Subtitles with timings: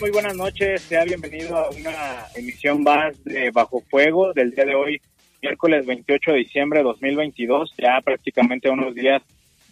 [0.00, 4.74] Muy buenas noches, sea bienvenido a una emisión más de Bajo Fuego del día de
[4.76, 5.00] hoy,
[5.42, 9.22] miércoles 28 de diciembre de 2022, ya prácticamente unos días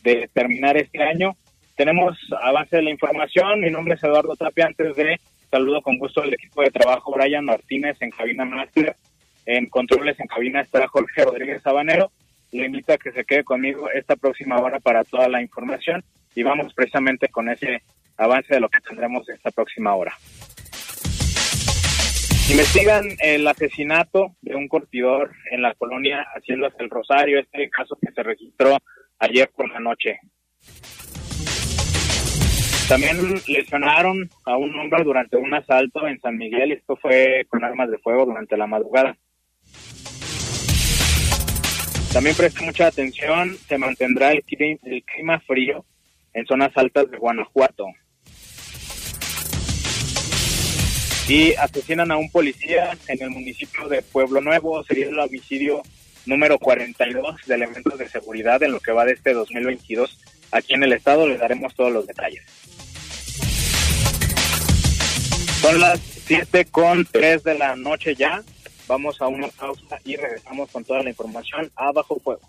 [0.03, 1.37] de terminar este año.
[1.77, 6.23] Tenemos avance de la información, mi nombre es Eduardo Tapia, antes de saludo con gusto
[6.23, 8.97] al equipo de trabajo Brian Martínez en cabina master,
[9.45, 12.11] en controles en cabina está Jorge Rodríguez Sabanero,
[12.51, 16.03] le invito a que se quede conmigo esta próxima hora para toda la información
[16.37, 17.83] y vamos precisamente con ese
[18.19, 20.15] avance de lo que tendremos esta próxima hora.
[22.51, 28.13] Investigan el asesinato de un cortidor en la colonia Haciendas el Rosario, este caso que
[28.13, 28.77] se registró
[29.19, 30.21] ayer por la noche.
[32.87, 33.17] También
[33.49, 37.99] lesionaron a un hombre durante un asalto en San Miguel, esto fue con armas de
[37.99, 39.17] fuego durante la madrugada.
[42.13, 45.85] También presta mucha atención, se mantendrá el clima frío
[46.37, 47.87] en zonas altas de Guanajuato.
[51.29, 54.85] y asesinan a un policía en el municipio de Pueblo Nuevo.
[54.85, 55.83] Sería el homicidio
[56.25, 60.21] número 42 de elementos de seguridad en lo que va de este 2022
[60.53, 61.27] aquí en el estado.
[61.27, 62.45] Les daremos todos los detalles.
[65.61, 68.43] Son las 7 con 3 de la noche ya.
[68.87, 72.49] Vamos a una pausa y regresamos con toda la información a Bajo Fuego.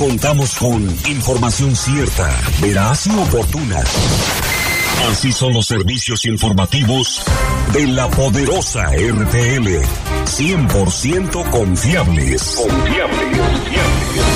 [0.00, 3.80] Contamos con información cierta, veraz y oportuna.
[5.10, 7.22] Así son los servicios informativos
[7.74, 9.68] de la poderosa RTL.
[10.24, 12.62] 100% confiables.
[12.66, 14.30] Confiables, confiables,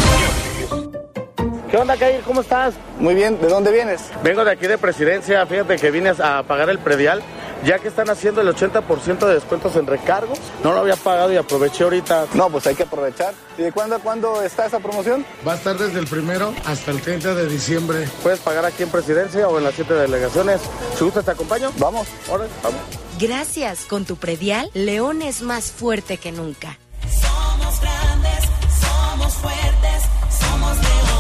[1.70, 2.20] ¿Qué onda, Kair?
[2.26, 2.74] ¿Cómo estás?
[2.98, 4.02] Muy bien, ¿de dónde vienes?
[4.22, 7.22] Vengo de aquí de presidencia, fíjate que vine a pagar el predial
[7.64, 10.38] ya que están haciendo el 80% de descuentos en recargos.
[10.62, 12.26] No lo había pagado y aproveché ahorita.
[12.34, 13.34] No, pues hay que aprovechar.
[13.58, 15.24] ¿Y de cuándo a cuándo está esa promoción?
[15.46, 18.08] Va a estar desde el primero hasta el 30 de diciembre.
[18.22, 20.60] Puedes pagar aquí en Presidencia o en las siete delegaciones.
[20.96, 21.72] Si gusta, te acompaño.
[21.78, 22.06] Vamos.
[22.28, 22.80] Ahora, vamos.
[23.18, 23.84] Gracias.
[23.84, 26.78] Con tu predial, León es más fuerte que nunca.
[27.02, 28.44] Somos grandes,
[28.80, 30.02] somos fuertes,
[30.38, 31.13] somos León.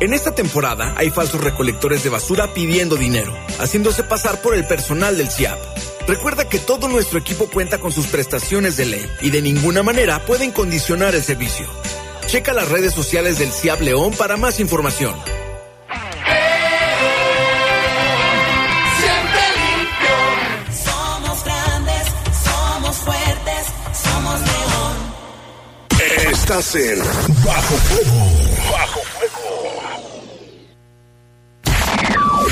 [0.00, 5.16] En esta temporada hay falsos recolectores de basura pidiendo dinero, haciéndose pasar por el personal
[5.16, 5.58] del CIAP.
[6.06, 10.24] Recuerda que todo nuestro equipo cuenta con sus prestaciones de ley y de ninguna manera
[10.24, 11.66] pueden condicionar el servicio.
[12.28, 15.16] Checa las redes sociales del CIAP León para más información.
[19.00, 20.14] Siempre limpio.
[20.84, 22.02] Somos grandes,
[22.44, 23.66] somos fuertes,
[24.04, 24.94] somos León.
[26.32, 26.98] Estás en
[27.44, 28.27] Bajo Fuego.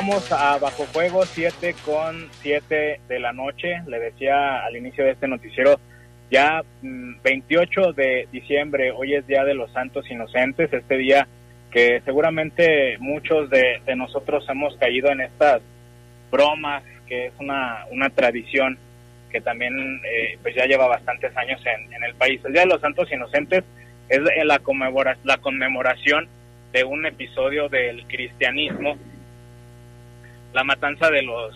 [0.00, 3.82] Regresamos a Bajo Fuego 7 con 7 de la noche.
[3.86, 5.78] Le decía al inicio de este noticiero,
[6.30, 11.26] ya mm, 28 de diciembre, hoy es Día de los Santos Inocentes, este día
[11.70, 15.60] que seguramente muchos de, de nosotros hemos caído en estas
[16.30, 18.78] bromas, que es una, una tradición
[19.30, 22.40] que también eh, pues ya lleva bastantes años en, en el país.
[22.44, 23.64] El Día de los Santos Inocentes
[24.08, 26.26] es la, conmemora- la conmemoración
[26.72, 28.96] de un episodio del cristianismo
[30.52, 31.54] la matanza de los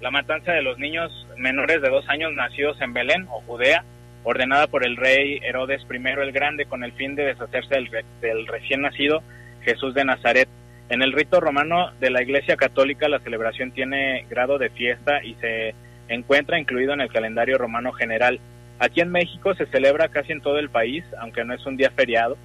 [0.00, 3.82] la matanza de los niños menores de dos años nacidos en Belén o Judea
[4.24, 7.88] ordenada por el rey Herodes I el Grande con el fin de deshacerse del,
[8.20, 9.22] del recién nacido
[9.62, 10.48] Jesús de Nazaret.
[10.88, 15.34] En el rito romano de la Iglesia Católica la celebración tiene grado de fiesta y
[15.36, 15.74] se
[16.08, 18.38] encuentra incluido en el calendario romano general.
[18.78, 21.90] Aquí en México se celebra casi en todo el país aunque no es un día
[21.90, 22.36] feriado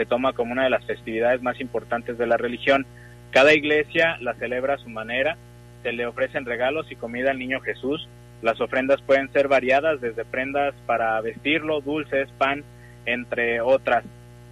[0.00, 2.86] se toma como una de las festividades más importantes de la religión
[3.30, 5.36] cada iglesia la celebra a su manera,
[5.82, 8.08] se le ofrecen regalos y comida al niño Jesús.
[8.42, 12.64] Las ofrendas pueden ser variadas, desde prendas para vestirlo, dulces, pan,
[13.06, 14.04] entre otras.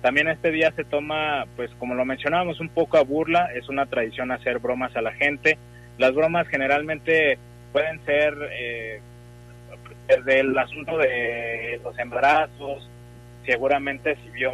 [0.02, 3.86] También este día se toma, pues como lo mencionábamos, un poco a burla, es una
[3.86, 5.58] tradición hacer bromas a la gente.
[5.98, 7.38] Las bromas generalmente
[7.72, 9.00] pueden ser eh,
[10.06, 12.88] desde el asunto de los embarazos,
[13.44, 14.52] seguramente si vio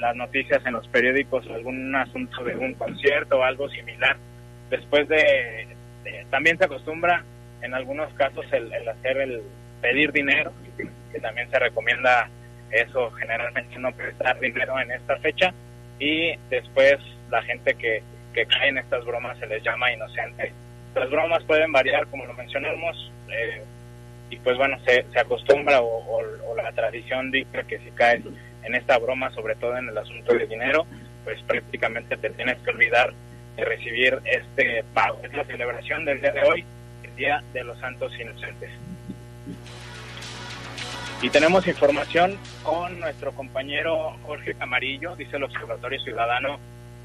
[0.00, 4.16] las noticias en los periódicos algún asunto de un concierto o algo similar.
[4.70, 5.68] Después de,
[6.30, 7.24] también se acostumbra
[7.62, 9.42] en algunos casos el, hacer el
[9.80, 12.28] pedir dinero, que también se recomienda
[12.70, 15.52] eso generalmente no prestar dinero en esta fecha
[15.98, 16.96] y después
[17.30, 18.02] la gente que,
[18.32, 20.52] que cae en estas bromas se les llama inocente.
[20.94, 23.62] Las bromas pueden variar como lo mencionamos eh,
[24.30, 26.22] y pues bueno, se, se acostumbra o,
[26.56, 28.22] la tradición dicta que si caes
[28.62, 30.86] en esta broma, sobre todo en el asunto de dinero,
[31.24, 33.12] pues prácticamente te tienes que olvidar
[33.56, 35.20] de recibir este pago.
[35.22, 36.64] Es la celebración del día de hoy,
[37.02, 38.70] el Día de los Santos Inocentes.
[41.22, 46.58] Y tenemos información con nuestro compañero Jorge Camarillo, dice el Observatorio Ciudadano,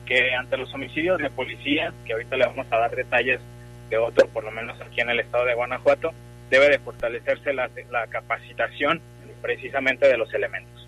[0.06, 3.42] que ante los homicidios de policías, que ahorita le vamos a dar detalles
[3.90, 6.14] de otro, por lo menos aquí en el estado de Guanajuato,
[6.50, 9.02] debe de fortalecerse la, la capacitación
[9.42, 10.85] precisamente de los elementos.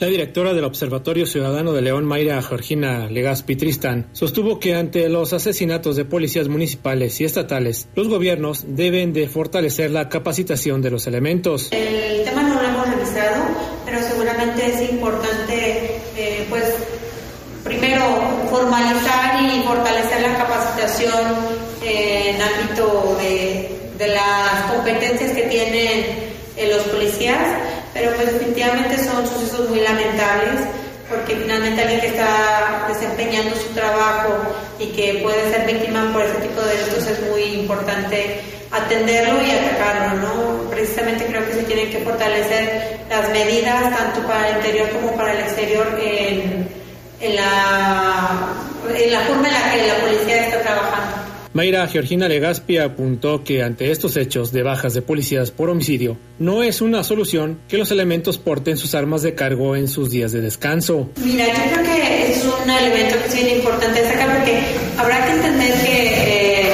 [0.00, 5.32] La directora del Observatorio Ciudadano de León, Mayra Georgina Legaspi Tristán, sostuvo que ante los
[5.32, 11.08] asesinatos de policías municipales y estatales, los gobiernos deben de fortalecer la capacitación de los
[11.08, 11.70] elementos.
[11.72, 13.44] El tema no lo hemos revisado,
[13.84, 16.62] pero seguramente es importante, eh, pues,
[17.64, 18.04] primero
[18.50, 21.22] formalizar y fortalecer la capacitación
[21.84, 26.04] eh, en ámbito de, las competencias que tienen
[26.56, 27.67] eh, los policías
[27.98, 30.60] pero pues definitivamente son sucesos muy lamentables
[31.08, 34.36] porque finalmente alguien que está desempeñando su trabajo
[34.78, 38.40] y que puede ser víctima por ese tipo de delitos es muy importante
[38.70, 40.70] atenderlo y atacarlo, ¿no?
[40.70, 45.32] Precisamente creo que se tienen que fortalecer las medidas tanto para el interior como para
[45.32, 46.68] el exterior en,
[47.20, 48.52] en, la,
[48.94, 51.17] en la forma en la que la policía está trabajando.
[51.54, 56.62] Mayra Georgina Legaspi apuntó que ante estos hechos de bajas de policías por homicidio, no
[56.62, 60.42] es una solución que los elementos porten sus armas de cargo en sus días de
[60.42, 61.10] descanso.
[61.16, 64.60] Mira, yo creo que es un elemento que es bien importante destacar porque
[64.98, 66.72] habrá que entender que eh,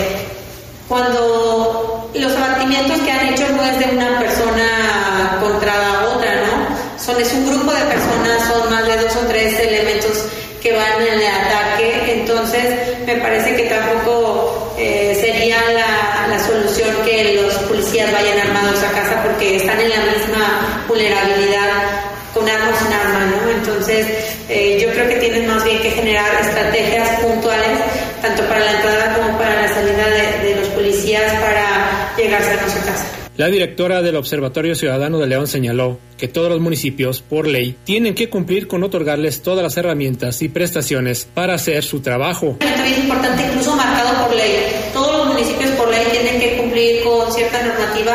[0.89, 6.99] cuando los abatimientos que han hecho no es de una persona contra otra, ¿no?
[6.99, 10.27] Son, es un grupo de personas, son más de dos o tres elementos
[10.63, 16.91] que van en el ataque, entonces me parece que tampoco eh, sería la, la, solución
[17.05, 22.03] que los policías vayan armados a casa porque están en la misma vulnerabilidad
[22.33, 23.51] con armas sin arma, ¿no?
[23.51, 24.07] Entonces
[24.49, 27.79] eh, yo creo que tienen más bien que generar estrategias puntuales
[28.21, 32.75] tanto para la entrada como para la salida de, de los policías para llegar sanos
[32.75, 33.14] a casa.
[33.37, 38.15] La directora del Observatorio Ciudadano de León señaló que todos los municipios, por ley, tienen
[38.15, 42.59] que cumplir con otorgarles todas las herramientas y prestaciones para hacer su trabajo.
[42.61, 44.53] También es importante, incluso marcado por ley.
[44.93, 48.15] Todos los municipios por ley tienen que cumplir con cierta normativa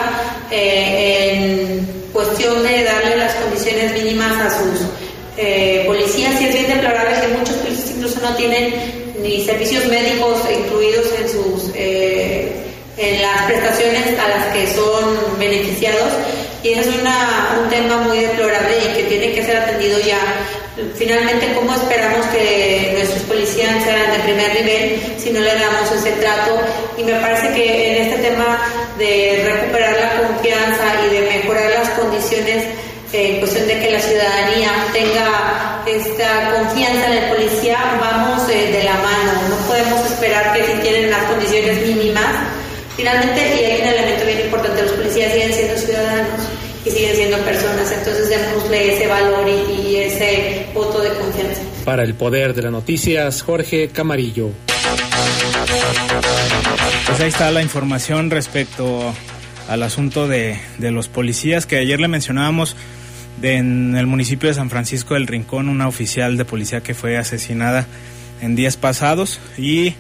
[0.51, 4.87] eh, en cuestión de darle las condiciones mínimas a sus
[5.35, 8.73] eh, policías y es bien deplorable que muchos policías incluso no tienen
[9.21, 11.58] ni servicios médicos incluidos en sus...
[13.09, 16.13] Eh, las prestaciones a las que son beneficiados
[16.61, 20.19] y es una, un tema muy deplorable y que tiene que ser atendido ya.
[20.95, 26.11] Finalmente, ¿cómo esperamos que nuestros policías sean de primer nivel si no le damos ese
[26.13, 26.61] trato?
[26.97, 28.61] Y me parece que en este tema
[28.97, 32.65] de recuperar la confianza y de mejorar las condiciones
[33.11, 38.83] en cuestión de que la ciudadanía tenga esta confianza en el policía, vamos de, de
[38.83, 39.49] la mano.
[39.49, 42.27] No podemos esperar que si tienen las condiciones mínimas,
[42.99, 46.41] Finalmente, y hay un elemento bien importante, los policías siguen siendo ciudadanos
[46.85, 51.61] y siguen siendo personas, entonces démosle ese valor y, y ese voto de confianza.
[51.85, 54.49] Para el poder de las noticias, Jorge Camarillo.
[57.07, 59.13] Pues ahí está la información respecto
[59.69, 62.75] al asunto de, de los policías que ayer le mencionábamos
[63.39, 67.17] de, en el municipio de San Francisco del Rincón, una oficial de policía que fue
[67.17, 67.87] asesinada
[68.41, 69.93] en días pasados y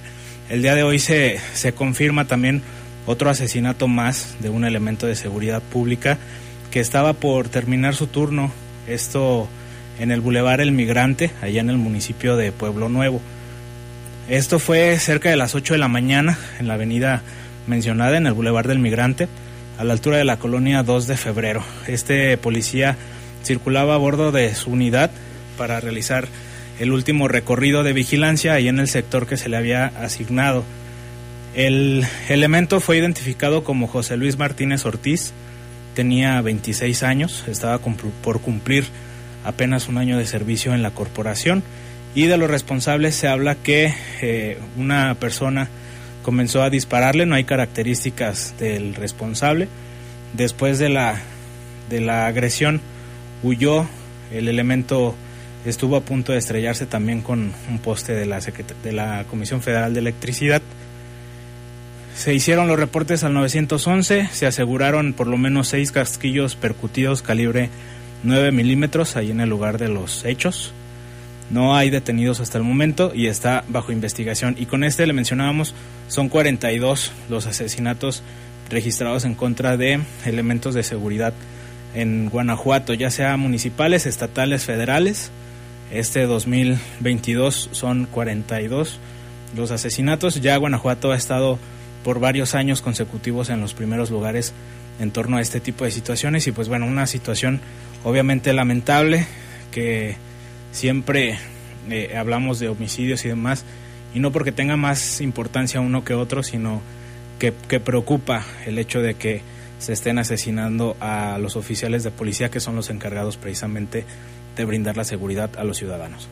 [0.49, 2.61] el día de hoy se, se confirma también
[3.09, 6.19] otro asesinato más de un elemento de seguridad pública
[6.69, 8.51] que estaba por terminar su turno,
[8.87, 9.47] esto
[9.97, 13.19] en el Boulevard El Migrante, allá en el municipio de Pueblo Nuevo.
[14.29, 17.23] Esto fue cerca de las 8 de la mañana en la avenida
[17.65, 19.27] mencionada, en el Boulevard del Migrante,
[19.79, 21.63] a la altura de la colonia 2 de febrero.
[21.87, 22.95] Este policía
[23.43, 25.09] circulaba a bordo de su unidad
[25.57, 26.27] para realizar
[26.79, 30.63] el último recorrido de vigilancia ahí en el sector que se le había asignado.
[31.55, 35.33] El elemento fue identificado como José Luis Martínez Ortiz,
[35.95, 38.85] tenía 26 años, estaba por cumplir
[39.43, 41.63] apenas un año de servicio en la corporación
[42.15, 45.69] y de los responsables se habla que eh, una persona
[46.23, 49.67] comenzó a dispararle, no hay características del responsable.
[50.33, 51.19] Después de la,
[51.89, 52.81] de la agresión
[53.41, 53.87] huyó,
[54.31, 55.15] el elemento
[55.65, 59.93] estuvo a punto de estrellarse también con un poste de la, de la Comisión Federal
[59.93, 60.61] de Electricidad.
[62.19, 67.69] Se hicieron los reportes al 911, se aseguraron por lo menos seis casquillos percutidos calibre
[68.23, 70.73] 9 milímetros ahí en el lugar de los hechos.
[71.49, 74.57] No hay detenidos hasta el momento y está bajo investigación.
[74.59, 75.73] Y con este le mencionábamos,
[76.09, 78.21] son 42 los asesinatos
[78.69, 81.33] registrados en contra de elementos de seguridad
[81.95, 85.31] en Guanajuato, ya sea municipales, estatales, federales.
[85.89, 88.99] Este 2022 son 42
[89.55, 90.41] los asesinatos.
[90.41, 91.59] Ya Guanajuato ha estado
[92.03, 94.53] por varios años consecutivos en los primeros lugares
[94.99, 97.61] en torno a este tipo de situaciones y pues bueno, una situación
[98.03, 99.25] obviamente lamentable
[99.71, 100.15] que
[100.71, 101.37] siempre
[101.89, 103.65] eh, hablamos de homicidios y demás
[104.13, 106.81] y no porque tenga más importancia uno que otro, sino
[107.37, 109.41] que, que preocupa el hecho de que
[109.79, 114.03] se estén asesinando a los oficiales de policía que son los encargados precisamente
[114.55, 116.27] de brindar la seguridad a los ciudadanos.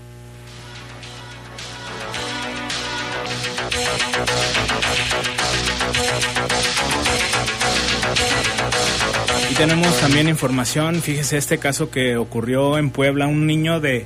[9.49, 14.05] Y tenemos también información, fíjese este caso que ocurrió en Puebla, un niño de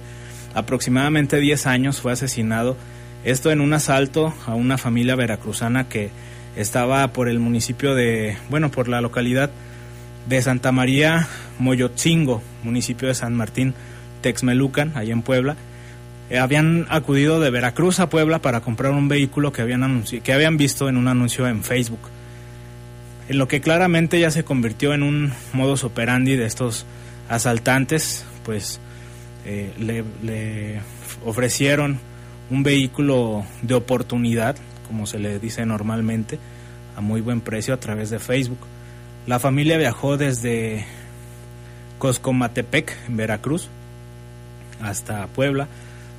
[0.53, 2.77] aproximadamente 10 años fue asesinado,
[3.23, 6.11] esto en un asalto a una familia veracruzana que
[6.55, 9.49] estaba por el municipio de, bueno, por la localidad
[10.29, 13.73] de Santa María Moyotzingo, municipio de San Martín
[14.21, 15.55] Texmelucan, allá en Puebla.
[16.29, 20.57] Eh, habían acudido de Veracruz a Puebla para comprar un vehículo que habían, que habían
[20.57, 21.99] visto en un anuncio en Facebook.
[23.31, 26.85] En lo que claramente ya se convirtió en un modus operandi de estos
[27.29, 28.81] asaltantes, pues
[29.45, 30.81] eh, le, le
[31.25, 31.97] ofrecieron
[32.49, 36.39] un vehículo de oportunidad, como se le dice normalmente,
[36.97, 38.59] a muy buen precio a través de Facebook.
[39.25, 40.85] La familia viajó desde
[41.99, 43.69] Coscomatepec, en Veracruz,
[44.81, 45.69] hasta Puebla,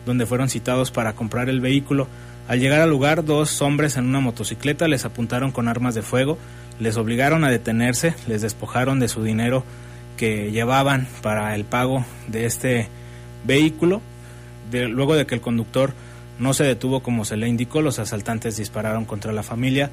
[0.07, 2.09] donde fueron citados para comprar el vehículo.
[2.49, 6.39] Al llegar al lugar, dos hombres en una motocicleta les apuntaron con armas de fuego,
[6.79, 9.65] les obligaron a detenerse, les despojaron de su dinero
[10.17, 12.89] que llevaban para el pago de este
[13.45, 14.01] vehículo.
[14.73, 15.93] Luego de que el conductor
[16.39, 19.91] no se detuvo como se le indicó, los asaltantes dispararon contra la familia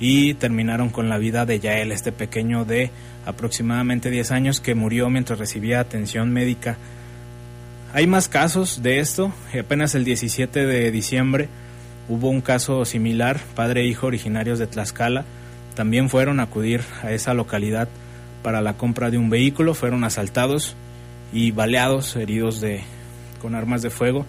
[0.00, 2.90] y terminaron con la vida de Yael, este pequeño de
[3.24, 6.76] aproximadamente 10 años que murió mientras recibía atención médica.
[7.92, 9.32] Hay más casos de esto.
[9.58, 11.48] Apenas el 17 de diciembre
[12.08, 15.24] hubo un caso similar, padre e hijo originarios de Tlaxcala.
[15.74, 17.88] También fueron a acudir a esa localidad
[18.42, 20.76] para la compra de un vehículo, fueron asaltados
[21.32, 22.82] y baleados, heridos de,
[23.40, 24.26] con armas de fuego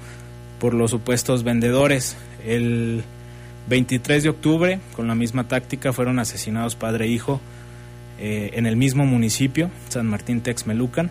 [0.60, 2.16] por los supuestos vendedores.
[2.46, 3.04] El
[3.68, 7.42] 23 de octubre, con la misma táctica, fueron asesinados padre e hijo
[8.20, 11.10] eh, en el mismo municipio, San Martín Texmelucan.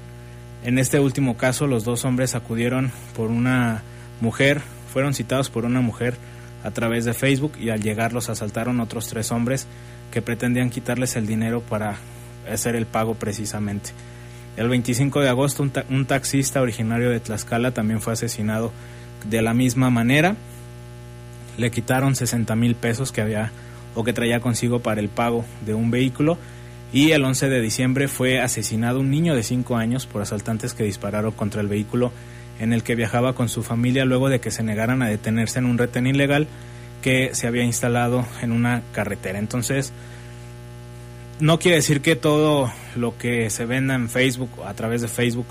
[0.65, 3.83] En este último caso, los dos hombres acudieron por una
[4.21, 4.61] mujer,
[4.93, 6.15] fueron citados por una mujer
[6.63, 9.67] a través de Facebook y al llegar los asaltaron otros tres hombres
[10.13, 11.97] que pretendían quitarles el dinero para
[12.53, 13.91] hacer el pago precisamente.
[14.57, 18.71] El 25 de agosto un, ta- un taxista originario de Tlaxcala también fue asesinado
[19.29, 20.37] de la misma manera.
[21.59, 23.51] Le quitaron 60 mil pesos que había
[23.95, 26.39] o que traía consigo para el pago de un vehículo
[26.93, 30.85] y el 11 de diciembre fue asesinado un niño de 5 años por asaltantes que
[30.85, 32.13] dispararon contra el vehículo
[32.59, 35.67] en el que viajaba con su familia luego de que se negaran a detenerse en
[35.67, 36.47] un retén ilegal
[37.03, 39.39] que se había instalado en una carretera.
[39.39, 39.93] Entonces,
[41.41, 45.47] no quiere decir que todo lo que se venda en Facebook a través de Facebook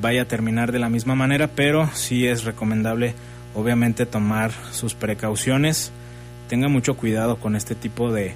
[0.00, 3.14] vaya a terminar de la misma manera, pero sí es recomendable
[3.54, 5.92] obviamente tomar sus precauciones.
[6.48, 8.34] Tenga mucho cuidado con este tipo de,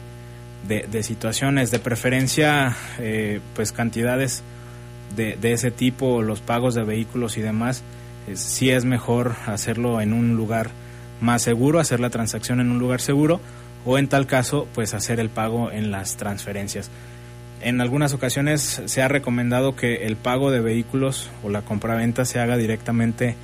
[0.69, 4.43] de, situaciones, de preferencia eh, pues cantidades
[5.17, 7.83] de, de ese tipo, los pagos de vehículos y demás,
[8.29, 10.71] eh, sí es mejor hacerlo en un lugar
[11.21, 13.41] más seguro, hacer la transacción en un lugar seguro
[13.85, 16.91] o en tal caso pues hacer el pago en las transferencias.
[17.61, 22.41] En algunas ocasiones se ha recomendado que el pago de vehículos o la compraventa se
[22.41, 23.37] haga directamente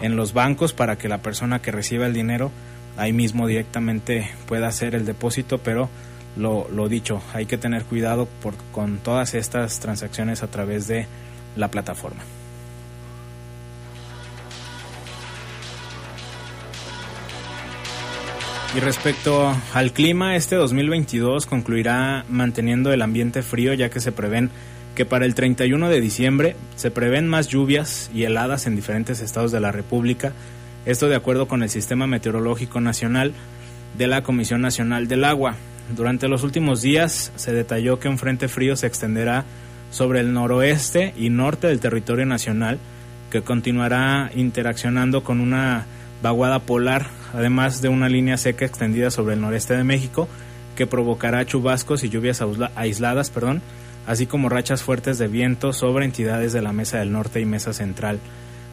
[0.00, 2.50] en los bancos para que la persona que reciba el dinero
[2.96, 5.88] ahí mismo directamente pueda hacer el depósito, pero
[6.36, 11.06] lo, dicho, hay que tener cuidado por, con todas estas transacciones a través de
[11.56, 12.22] la plataforma.
[18.72, 24.50] Y respecto al clima, este 2022 concluirá manteniendo el ambiente frío ya que se prevén
[24.94, 29.50] que para el 31 de diciembre se prevén más lluvias y heladas en diferentes estados
[29.50, 30.32] de la República,
[30.86, 33.32] esto de acuerdo con el Sistema Meteorológico Nacional
[33.98, 35.56] de la Comisión Nacional del Agua.
[35.96, 39.44] Durante los últimos días se detalló que un frente frío se extenderá
[39.90, 42.78] sobre el noroeste y norte del territorio nacional,
[43.32, 45.86] que continuará interaccionando con una
[46.22, 50.28] vaguada polar, además de una línea seca extendida sobre el noreste de México,
[50.76, 52.42] que provocará chubascos y lluvias
[52.74, 53.62] aisladas, perdón,
[54.06, 57.72] así como rachas fuertes de viento sobre entidades de la Mesa del Norte y Mesa
[57.72, 58.18] Central.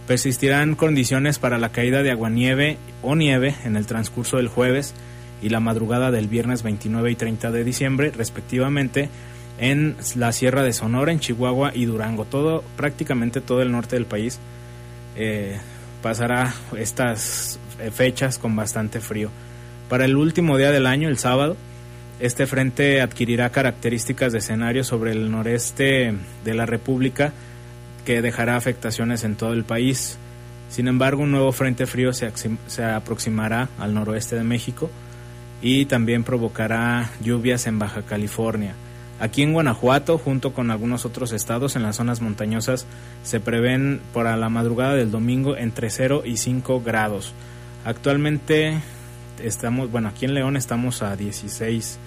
[0.08, 4.94] Persistirán condiciones para la caída de aguanieve o nieve en el transcurso del jueves
[5.42, 9.10] y la madrugada del viernes 29 y 30 de diciembre, respectivamente,
[9.60, 12.26] en la Sierra de Sonora, en Chihuahua y Durango.
[12.26, 14.40] Todo, prácticamente todo el norte del país
[15.16, 15.58] eh,
[16.08, 19.30] pasará estas eh, fechas con bastante frío.
[19.90, 21.58] Para el último día del año, el sábado,
[22.22, 26.14] este frente adquirirá características de escenario sobre el noreste
[26.46, 27.34] de la República
[28.06, 30.18] que dejará afectaciones en todo el país.
[30.70, 32.32] Sin embargo, un nuevo frente frío se,
[32.68, 34.90] se aproximará al noroeste de México
[35.62, 38.76] y también provocará lluvias en Baja California.
[39.20, 42.86] Aquí en Guanajuato, junto con algunos otros estados en las zonas montañosas,
[43.24, 47.34] se prevén para la madrugada del domingo entre 0 y 5 grados.
[47.84, 48.80] Actualmente
[49.44, 51.98] estamos, bueno, aquí en León estamos a 16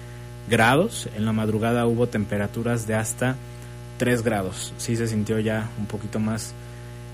[0.49, 1.09] grados.
[1.15, 3.35] En la madrugada hubo temperaturas de hasta
[3.97, 4.73] 3 grados.
[4.77, 6.53] Sí se sintió ya un poquito más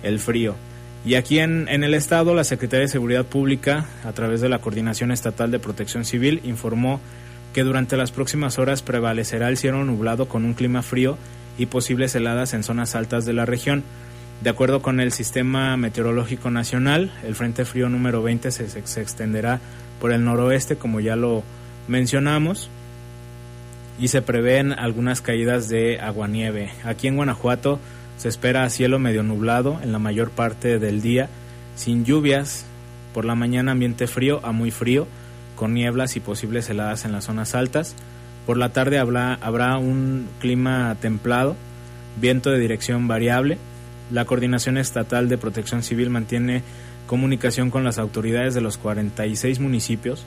[0.03, 0.55] el frío.
[1.05, 4.59] Y aquí en, en, el estado, la Secretaría de Seguridad Pública, a través de la
[4.59, 6.99] Coordinación Estatal de Protección Civil, informó
[7.53, 11.17] que durante las próximas horas prevalecerá el cielo nublado con un clima frío
[11.57, 13.83] y posibles heladas en zonas altas de la región.
[14.41, 19.59] De acuerdo con el Sistema Meteorológico Nacional, el Frente Frío número 20 se, extenderá
[19.99, 21.43] por el noroeste, como ya lo
[21.87, 22.69] mencionamos,
[23.99, 26.69] y se prevén algunas caídas de aguanieve.
[26.83, 27.79] Aquí en Guanajuato
[28.17, 31.29] se espera cielo medio nublado en la mayor parte del día,
[31.75, 32.65] sin lluvias,
[33.15, 35.07] por la mañana ambiente frío a muy frío,
[35.57, 37.93] con nieblas y posibles heladas en las zonas altas.
[38.45, 41.57] Por la tarde habrá, habrá un clima templado,
[42.21, 43.57] viento de dirección variable.
[44.09, 46.63] La Coordinación Estatal de Protección Civil mantiene
[47.07, 50.25] comunicación con las autoridades de los 46 municipios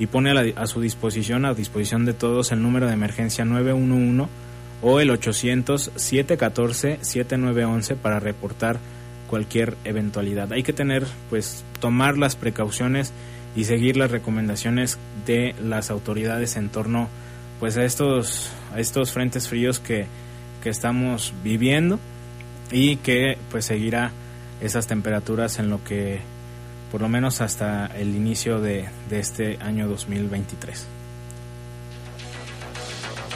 [0.00, 4.28] y pone a, a, su disposición, a disposición de todos, el número de emergencia 911
[4.82, 8.80] o el 800-714-7911 para reportar
[9.28, 10.52] cualquier eventualidad.
[10.52, 13.12] Hay que tener, pues, tomar las precauciones
[13.56, 17.08] y seguir las recomendaciones de las autoridades en torno
[17.58, 20.06] pues a estos a estos frentes fríos que,
[20.62, 21.98] que estamos viviendo
[22.70, 24.12] y que pues seguirá
[24.60, 26.20] esas temperaturas en lo que
[26.92, 30.86] por lo menos hasta el inicio de, de este año 2023.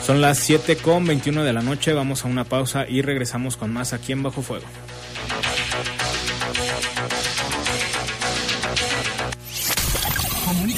[0.05, 3.73] Son las 7 con 21 de la noche, vamos a una pausa y regresamos con
[3.73, 4.67] más aquí en Bajo Fuego.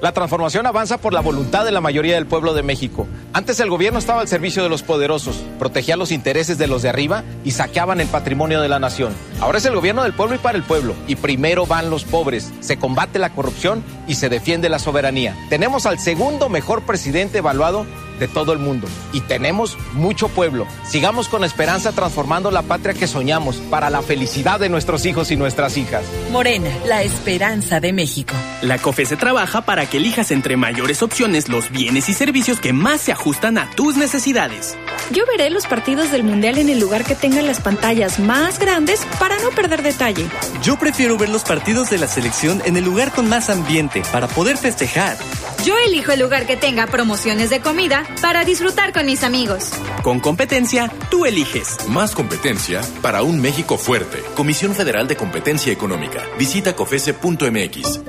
[0.00, 3.08] La transformación avanza por la voluntad de la mayoría del pueblo de México.
[3.32, 6.88] Antes el gobierno estaba al servicio de los poderosos, protegía los intereses de los de
[6.88, 9.12] arriba y saqueaban el patrimonio de la nación.
[9.40, 10.94] Ahora es el gobierno del pueblo y para el pueblo.
[11.08, 15.36] Y primero van los pobres, se combate la corrupción y se defiende la soberanía.
[15.48, 17.84] Tenemos al segundo mejor presidente evaluado
[18.18, 18.86] de todo el mundo.
[19.12, 20.66] Y tenemos mucho pueblo.
[20.84, 25.36] Sigamos con esperanza transformando la patria que soñamos para la felicidad de nuestros hijos y
[25.36, 26.04] nuestras hijas.
[26.30, 28.34] Morena, la esperanza de México.
[28.62, 32.72] La COFE se trabaja para que elijas entre mayores opciones los bienes y servicios que
[32.72, 34.76] más se ajustan a tus necesidades.
[35.10, 39.06] Yo veré los partidos del Mundial en el lugar que tenga las pantallas más grandes
[39.18, 40.26] para no perder detalle.
[40.62, 44.28] Yo prefiero ver los partidos de la selección en el lugar con más ambiente para
[44.28, 45.16] poder festejar.
[45.64, 49.70] Yo elijo el lugar que tenga promociones de comida para disfrutar con mis amigos.
[50.02, 51.76] Con competencia, tú eliges.
[51.88, 54.22] Más competencia para un México fuerte.
[54.34, 56.22] Comisión Federal de Competencia Económica.
[56.38, 58.00] Visita cofese.mx.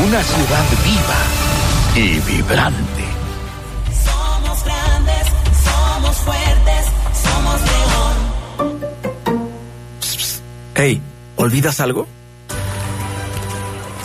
[0.08, 1.20] Una ciudad viva
[1.96, 3.04] y vibrante.
[4.04, 5.28] Somos grandes,
[5.64, 6.86] somos fuertes,
[7.24, 8.16] somos León.
[10.76, 11.02] Hey,
[11.38, 12.08] ¿olvidas algo?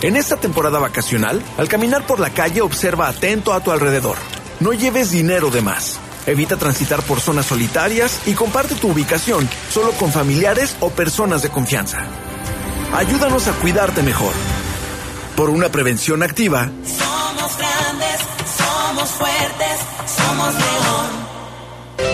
[0.03, 4.17] En esta temporada vacacional, al caminar por la calle observa atento a tu alrededor.
[4.59, 5.99] No lleves dinero de más.
[6.25, 11.49] Evita transitar por zonas solitarias y comparte tu ubicación solo con familiares o personas de
[11.49, 11.99] confianza.
[12.95, 14.33] Ayúdanos a cuidarte mejor.
[15.35, 18.21] Por una prevención activa, Somos grandes,
[18.57, 19.79] somos fuertes,
[20.17, 21.20] somos León.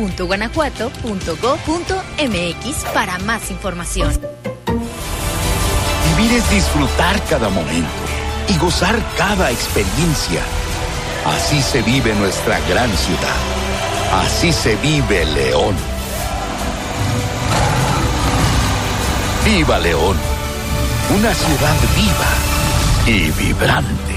[0.00, 4.18] contigosí.guanajuato.go.mx para más información.
[6.16, 7.88] Vivir es disfrutar cada momento
[8.48, 10.42] y gozar cada experiencia.
[11.26, 13.36] Así se vive nuestra gran ciudad.
[14.12, 15.74] Así se vive León.
[19.44, 20.16] Viva León,
[21.16, 22.28] una ciudad viva
[23.06, 24.14] y vibrante.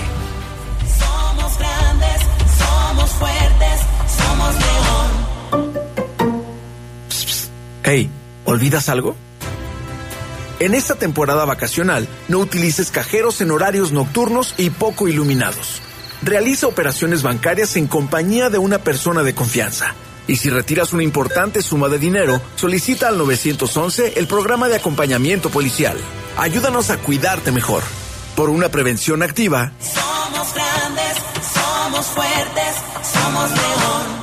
[1.00, 2.22] Somos grandes,
[2.58, 3.53] somos fuertes,
[7.86, 8.10] Hey,
[8.46, 9.14] ¿olvidas algo?
[10.60, 15.82] En esta temporada vacacional, no utilices cajeros en horarios nocturnos y poco iluminados.
[16.22, 19.96] Realiza operaciones bancarias en compañía de una persona de confianza.
[20.28, 25.50] Y si retiras una importante suma de dinero, solicita al 911 el programa de acompañamiento
[25.50, 25.98] policial.
[26.38, 27.84] Ayúdanos a cuidarte mejor.
[28.38, 31.18] Por una prevención activa, Somos grandes,
[31.54, 34.23] somos fuertes, somos león.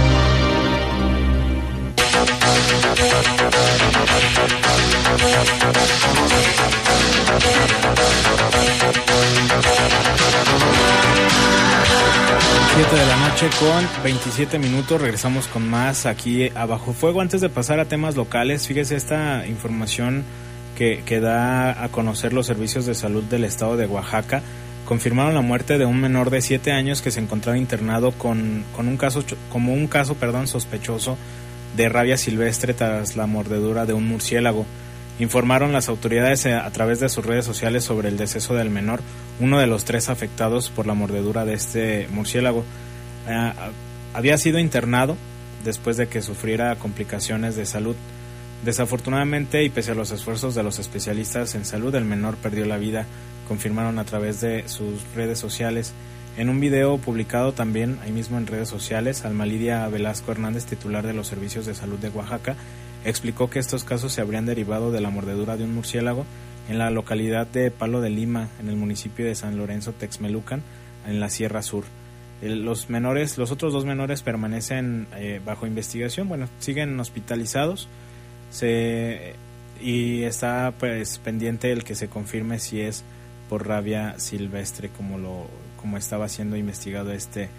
[12.75, 14.99] Siete de la noche con 27 minutos.
[15.01, 17.21] Regresamos con más aquí a Bajo Fuego.
[17.21, 20.23] Antes de pasar a temas locales, fíjese esta información
[20.77, 24.41] que, que da a conocer los servicios de salud del estado de Oaxaca.
[24.85, 28.87] Confirmaron la muerte de un menor de 7 años que se encontraba internado con, con
[28.87, 31.17] un caso, como un caso perdón, sospechoso
[31.75, 34.65] de rabia silvestre tras la mordedura de un murciélago.
[35.19, 39.01] Informaron las autoridades eh, a través de sus redes sociales sobre el deceso del menor,
[39.39, 42.63] uno de los tres afectados por la mordedura de este murciélago.
[43.27, 43.51] Eh,
[44.13, 45.15] había sido internado
[45.63, 47.95] después de que sufriera complicaciones de salud.
[48.65, 52.77] Desafortunadamente y pese a los esfuerzos de los especialistas en salud, el menor perdió la
[52.77, 53.05] vida,
[53.47, 55.93] confirmaron a través de sus redes sociales.
[56.37, 61.05] En un video publicado también ahí mismo en redes sociales, Alma Lidia Velasco Hernández, titular
[61.05, 62.55] de los Servicios de Salud de Oaxaca,
[63.03, 66.25] explicó que estos casos se habrían derivado de la mordedura de un murciélago
[66.69, 70.61] en la localidad de Palo de Lima, en el municipio de San Lorenzo Texmelucan,
[71.05, 71.83] en la Sierra Sur.
[72.41, 77.87] Los menores, los otros dos menores permanecen eh, bajo investigación, bueno, siguen hospitalizados
[78.51, 79.35] se,
[79.81, 83.03] y está pues pendiente el que se confirme si es
[83.49, 85.47] por rabia silvestre como lo
[85.81, 87.49] como estaba siendo investigado este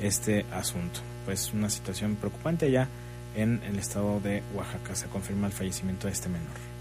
[0.00, 1.00] este asunto.
[1.24, 2.88] Pues una situación preocupante ya
[3.34, 6.76] en el estado de Oaxaca se confirma el fallecimiento de este menor.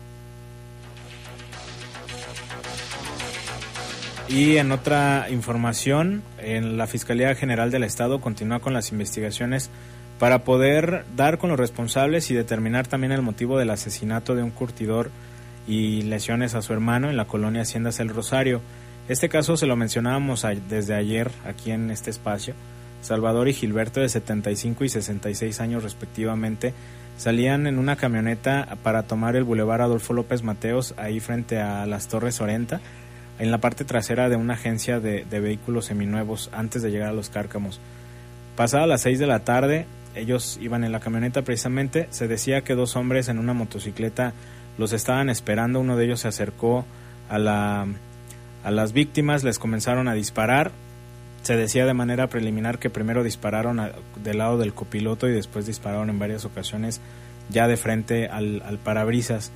[4.27, 9.69] Y en otra información, en la Fiscalía General del Estado continúa con las investigaciones
[10.17, 14.49] para poder dar con los responsables y determinar también el motivo del asesinato de un
[14.49, 15.11] curtidor
[15.67, 18.61] y lesiones a su hermano en la colonia Haciendas El Rosario.
[19.07, 22.55] Este caso se lo mencionábamos desde ayer aquí en este espacio.
[23.01, 26.73] Salvador y Gilberto, de 75 y 66 años respectivamente,
[27.15, 32.07] salían en una camioneta para tomar el bulevar Adolfo López Mateos, ahí frente a las
[32.07, 32.81] Torres Orenta,
[33.37, 37.13] en la parte trasera de una agencia de, de vehículos seminuevos antes de llegar a
[37.13, 37.79] los Cárcamos.
[38.55, 42.73] Pasada las 6 de la tarde, ellos iban en la camioneta precisamente, se decía que
[42.73, 44.33] dos hombres en una motocicleta
[44.79, 46.85] los estaban esperando, uno de ellos se acercó
[47.29, 47.85] a, la,
[48.65, 50.71] a las víctimas, les comenzaron a disparar,
[51.43, 53.79] Se decía de manera preliminar que primero dispararon
[54.23, 56.99] del lado del copiloto y después dispararon en varias ocasiones
[57.51, 59.51] ya de frente al, parabrisas.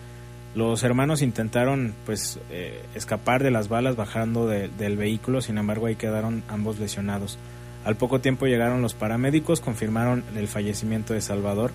[0.54, 5.88] Los hermanos intentaron pues eh, escapar de las balas bajando de- del vehículo, sin embargo
[5.88, 7.40] ahí quedaron ambos lesionados.
[7.86, 11.72] Al poco tiempo llegaron los paramédicos, confirmaron el fallecimiento de Salvador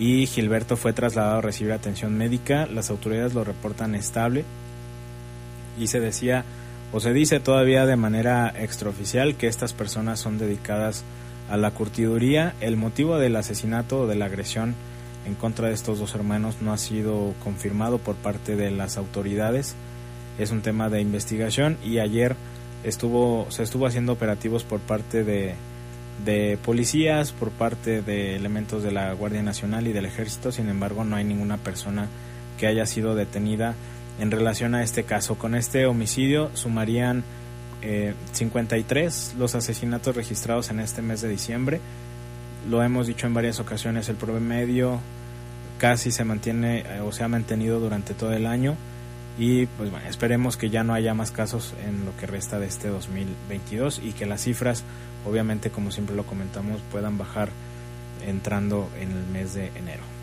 [0.00, 2.66] y Gilberto fue trasladado a recibir atención médica.
[2.66, 4.44] Las autoridades lo reportan estable
[5.78, 6.44] y se decía
[6.92, 11.04] o se dice todavía de manera extraoficial que estas personas son dedicadas
[11.50, 12.54] a la curtiduría.
[12.60, 14.74] El motivo del asesinato o de la agresión
[15.26, 19.74] en contra de estos dos hermanos no ha sido confirmado por parte de las autoridades.
[20.38, 22.36] Es un tema de investigación y ayer
[22.84, 25.54] estuvo se estuvo haciendo operativos por parte de
[26.24, 31.04] de policías, por parte de elementos de la Guardia Nacional y del Ejército, sin embargo
[31.04, 32.08] no hay ninguna persona
[32.58, 33.74] que haya sido detenida
[34.18, 35.36] en relación a este caso.
[35.36, 37.24] Con este homicidio sumarían
[37.82, 41.80] eh, 53 los asesinatos registrados en este mes de diciembre.
[42.68, 45.00] Lo hemos dicho en varias ocasiones, el promedio
[45.78, 48.76] casi se mantiene eh, o se ha mantenido durante todo el año
[49.38, 52.66] y pues bueno, esperemos que ya no haya más casos en lo que resta de
[52.66, 54.82] este 2022 y que las cifras
[55.24, 57.50] obviamente como siempre lo comentamos puedan bajar
[58.26, 60.17] entrando en el mes de enero.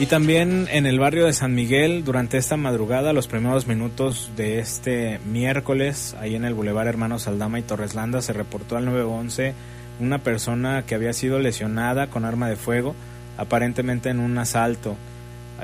[0.00, 4.60] Y también en el barrio de San Miguel, durante esta madrugada, los primeros minutos de
[4.60, 9.54] este miércoles, ahí en el Boulevard Hermanos Aldama y Torreslanda, se reportó al 911
[9.98, 12.94] una persona que había sido lesionada con arma de fuego,
[13.38, 14.94] aparentemente en un asalto.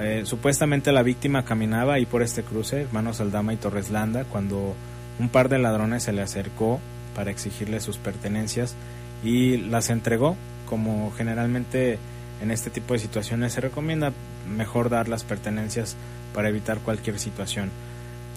[0.01, 4.75] Eh, supuestamente la víctima caminaba ahí por este cruce, Hermanos Aldama y Torreslanda, cuando
[5.20, 6.81] un par de ladrones se le acercó
[7.14, 8.75] para exigirle sus pertenencias
[9.23, 12.01] y las entregó, como generalmente
[12.42, 14.12] en este tipo de situaciones se recomienda
[14.57, 15.97] mejor dar las pertenencias
[16.35, 17.70] para evitar cualquier situación.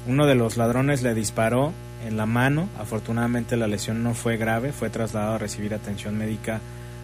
[0.08, 1.74] Uno de los ladrones le disparó
[2.06, 6.62] en la mano, afortunadamente la lesión no fue grave, fue trasladado a recibir atención médica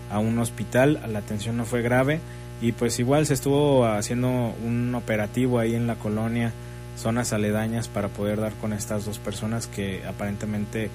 [0.10, 2.20] a un hospital, la atención no fue grave
[2.62, 6.54] y pues igual se estuvo haciendo un operativo ahí en la colonia,
[6.98, 10.90] zonas aledañas para poder dar con estas dos personas que aparentemente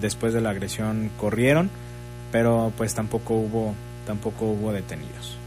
[0.00, 1.70] después de la agresión corrieron,
[2.32, 3.74] pero pues tampoco hubo
[4.06, 5.38] tampoco hubo detenidos.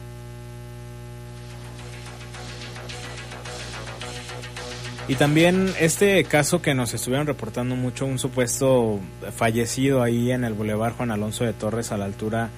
[5.09, 8.99] Y también este caso que nos estuvieron reportando mucho, un supuesto
[9.33, 12.49] fallecido ahí en el Boulevard Juan Alonso de Torres a la altura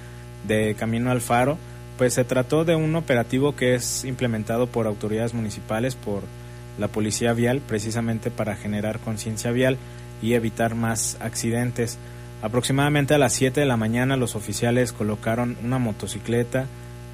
[0.47, 1.59] de Camino al Faro,
[1.99, 6.23] pues se trató de un operativo que es implementado por autoridades municipales, por
[6.79, 9.77] la policía vial, precisamente para generar conciencia vial
[10.21, 11.99] y evitar más accidentes.
[12.41, 16.65] Aproximadamente a las 7 de la mañana los oficiales colocaron una motocicleta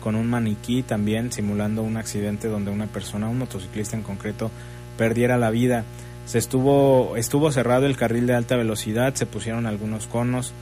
[0.01, 4.51] con un maniquí también simulando un accidente donde una persona, un motociclista en concreto,
[4.97, 5.83] perdiera la vida.
[6.25, 10.53] Se estuvo estuvo cerrado el carril de alta velocidad, se pusieron algunos conos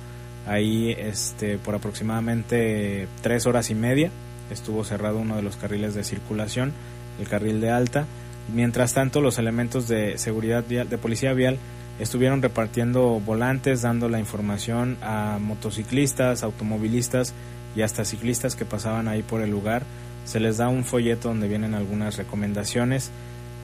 [0.45, 4.11] ahí este por aproximadamente tres horas y media
[4.53, 6.73] estuvo cerrado uno de los carriles de circulación,
[7.19, 8.05] el carril de alta.
[8.53, 11.57] Mientras tanto, los elementos de seguridad de policía vial
[11.99, 17.33] estuvieron repartiendo volantes, dando la información a motociclistas, automovilistas
[17.75, 19.83] y hasta ciclistas que pasaban ahí por el lugar.
[20.25, 23.11] Se les da un folleto donde vienen algunas recomendaciones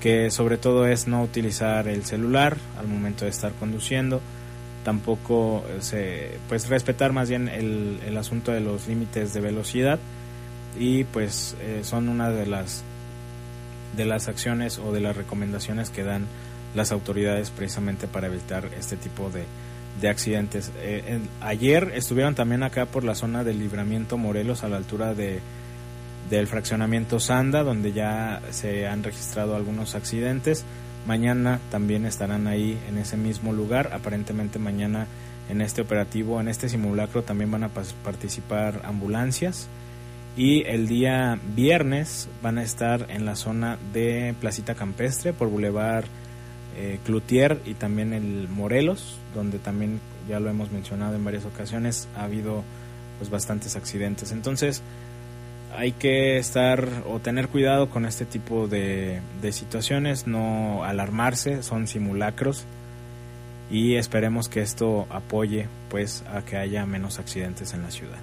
[0.02, 4.22] que sobre todo es no utilizar el celular al momento de estar conduciendo,
[4.84, 10.00] tampoco se, pues respetar más bien el, el asunto de los límites de velocidad
[10.78, 12.84] y pues eh, son una de las
[13.96, 16.28] de las acciones o de las recomendaciones que dan
[16.76, 19.46] las autoridades precisamente para evitar este tipo de,
[20.00, 20.72] de accidentes.
[20.78, 25.40] Eh, ayer estuvieron también acá por la zona del libramiento Morelos a la altura de
[26.30, 30.64] del fraccionamiento Sanda, donde ya se han registrado algunos accidentes.
[31.08, 33.92] Mañana también estarán ahí en ese mismo lugar.
[33.94, 35.08] Aparentemente mañana
[35.50, 39.68] en este operativo, en este simulacro también van a participar ambulancias.
[40.38, 46.06] Y el día viernes van a estar en la zona de Placita Campestre por Boulevard
[46.78, 52.08] eh, Cloutier y también el Morelos, donde también ya lo hemos mencionado en varias ocasiones,
[52.16, 52.64] ha habido
[53.18, 54.32] pues bastantes accidentes.
[54.32, 54.82] Entonces,
[55.76, 61.88] hay que estar o tener cuidado con este tipo de, de situaciones, no alarmarse, son
[61.88, 62.66] simulacros
[63.72, 68.20] y esperemos que esto apoye pues a que haya menos accidentes en la ciudad.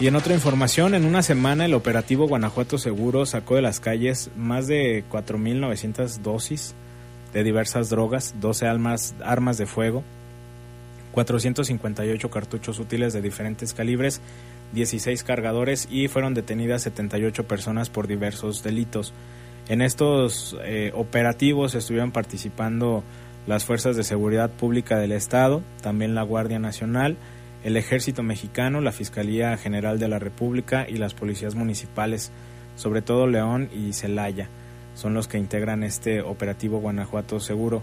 [0.00, 4.30] Y en otra información, en una semana el operativo Guanajuato Seguro sacó de las calles
[4.36, 6.74] más de 4.900 dosis
[7.32, 10.04] de diversas drogas, 12 armas, armas de fuego,
[11.18, 14.20] 458 cartuchos útiles de diferentes calibres,
[14.72, 19.12] 16 cargadores y fueron detenidas 78 personas por diversos delitos.
[19.68, 23.02] En estos eh, operativos estuvieron participando
[23.48, 27.16] las Fuerzas de Seguridad Pública del Estado, también la Guardia Nacional,
[27.64, 32.30] el Ejército Mexicano, la Fiscalía General de la República y las policías municipales,
[32.76, 34.48] sobre todo León y Celaya,
[34.94, 37.82] son los que integran este operativo Guanajuato Seguro.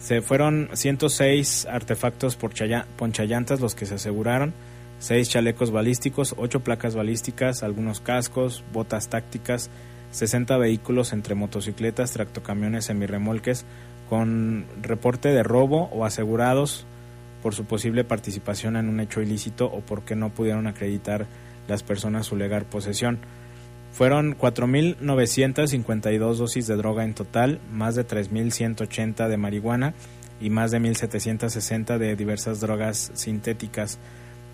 [0.00, 2.52] Se fueron 106 artefactos por
[2.96, 4.54] ponchallantas los que se aseguraron,
[4.98, 9.68] 6 chalecos balísticos, 8 placas balísticas, algunos cascos, botas tácticas,
[10.12, 13.66] 60 vehículos entre motocicletas, tractocamiones, semirremolques,
[14.08, 16.86] con reporte de robo o asegurados
[17.42, 21.26] por su posible participación en un hecho ilícito o porque no pudieron acreditar
[21.68, 23.18] las personas su legal posesión.
[23.92, 29.94] Fueron 4.952 dosis de droga en total, más de 3.180 de marihuana
[30.40, 33.98] y más de 1.760 de diversas drogas sintéticas.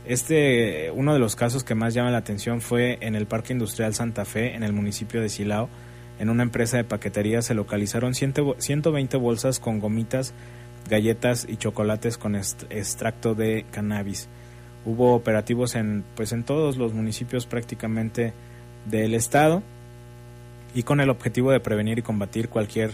[0.05, 3.95] Este, uno de los casos que más llama la atención fue en el Parque Industrial
[3.95, 5.69] Santa Fe, en el municipio de Silao,
[6.19, 10.33] en una empresa de paquetería se localizaron 120 bolsas con gomitas,
[10.89, 14.29] galletas y chocolates con extracto de cannabis.
[14.85, 18.33] Hubo operativos en, pues en todos los municipios prácticamente
[18.91, 19.63] del estado
[20.75, 22.93] y con el objetivo de prevenir y combatir cualquier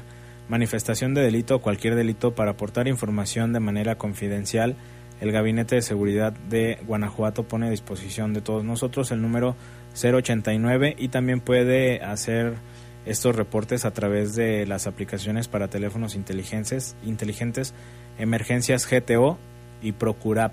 [0.49, 4.77] manifestación de delito o cualquier delito para aportar información de manera confidencial.
[5.21, 9.57] El Gabinete de Seguridad de Guanajuato pone a disposición de todos nosotros el número
[9.95, 12.55] 089 y también puede hacer
[13.07, 17.75] estos reportes a través de las aplicaciones para teléfonos inteligentes, inteligentes
[18.19, 19.39] Emergencias GTO
[19.83, 20.53] y Procurap.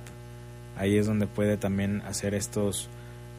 [0.77, 2.89] Ahí es donde puede también hacer estos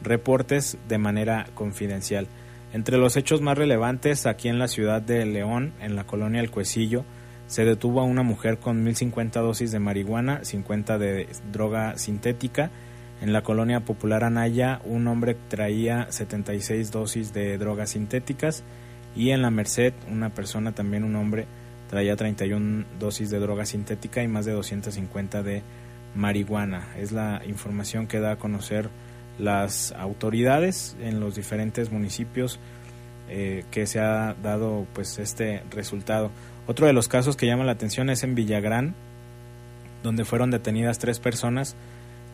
[0.01, 2.27] reportes de manera confidencial.
[2.73, 6.51] Entre los hechos más relevantes, aquí en la ciudad de León, en la colonia El
[6.51, 7.03] Cuecillo,
[7.47, 12.71] se detuvo a una mujer con 1050 dosis de marihuana, 50 de droga sintética.
[13.21, 18.63] En la colonia popular Anaya, un hombre traía 76 dosis de drogas sintéticas
[19.17, 21.45] y en la Merced, una persona, también un hombre,
[21.89, 25.61] traía 31 dosis de droga sintética y más de 250 de
[26.15, 26.87] marihuana.
[26.97, 28.89] Es la información que da a conocer
[29.39, 32.59] las autoridades en los diferentes municipios
[33.29, 36.31] eh, que se ha dado pues este resultado.
[36.67, 38.93] Otro de los casos que llama la atención es en Villagrán,
[40.03, 41.75] donde fueron detenidas tres personas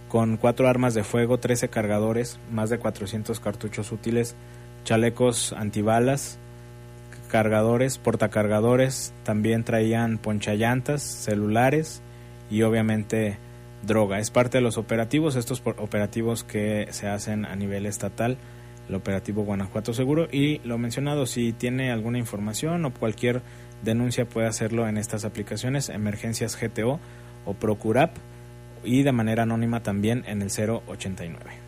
[0.10, 4.36] con cuatro armas de fuego, 13 cargadores, más de 400 cartuchos útiles,
[4.86, 6.40] chalecos antibalas,
[7.30, 12.02] cargadores, portacargadores, también traían ponchallantas, celulares
[12.50, 13.38] y obviamente
[13.88, 14.20] droga.
[14.20, 18.38] Es parte de los operativos, estos operativos que se hacen a nivel estatal,
[18.88, 20.28] el operativo Guanajuato Seguro.
[20.32, 23.42] Y lo mencionado, si tiene alguna información o cualquier
[23.84, 27.00] denuncia puede hacerlo en estas aplicaciones, Emergencias GTO
[27.46, 28.16] o Procurap
[28.84, 31.67] y de manera anónima también en el 089.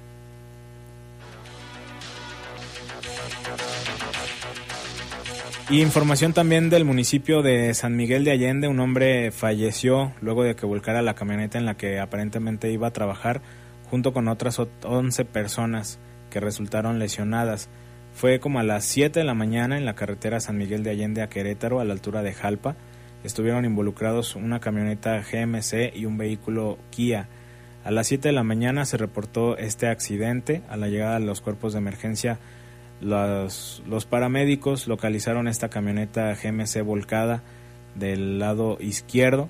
[5.71, 10.55] Y información también del municipio de San Miguel de Allende, un hombre falleció luego de
[10.55, 13.41] que volcara la camioneta en la que aparentemente iba a trabajar
[13.87, 15.99] junto con otras 11 personas
[16.31, 17.69] que resultaron lesionadas.
[18.13, 21.21] Fue como a las 7 de la mañana en la carretera San Miguel de Allende
[21.21, 22.75] a Querétaro a la altura de Jalpa.
[23.23, 27.27] Estuvieron involucrados una camioneta GMC y un vehículo Kia.
[27.83, 30.63] A las 7 de la mañana se reportó este accidente.
[30.67, 32.39] A la llegada de los cuerpos de emergencia
[33.01, 37.41] los, paramédicos localizaron esta camioneta GMC volcada
[37.95, 39.49] del lado izquierdo.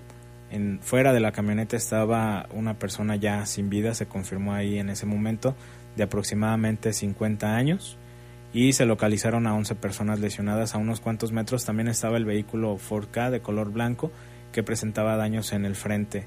[0.51, 4.89] En, fuera de la camioneta estaba una persona ya sin vida, se confirmó ahí en
[4.89, 5.55] ese momento,
[5.95, 7.97] de aproximadamente 50 años.
[8.51, 11.65] Y se localizaron a 11 personas lesionadas a unos cuantos metros.
[11.65, 14.11] También estaba el vehículo Ford K de color blanco
[14.51, 16.25] que presentaba daños en el frente.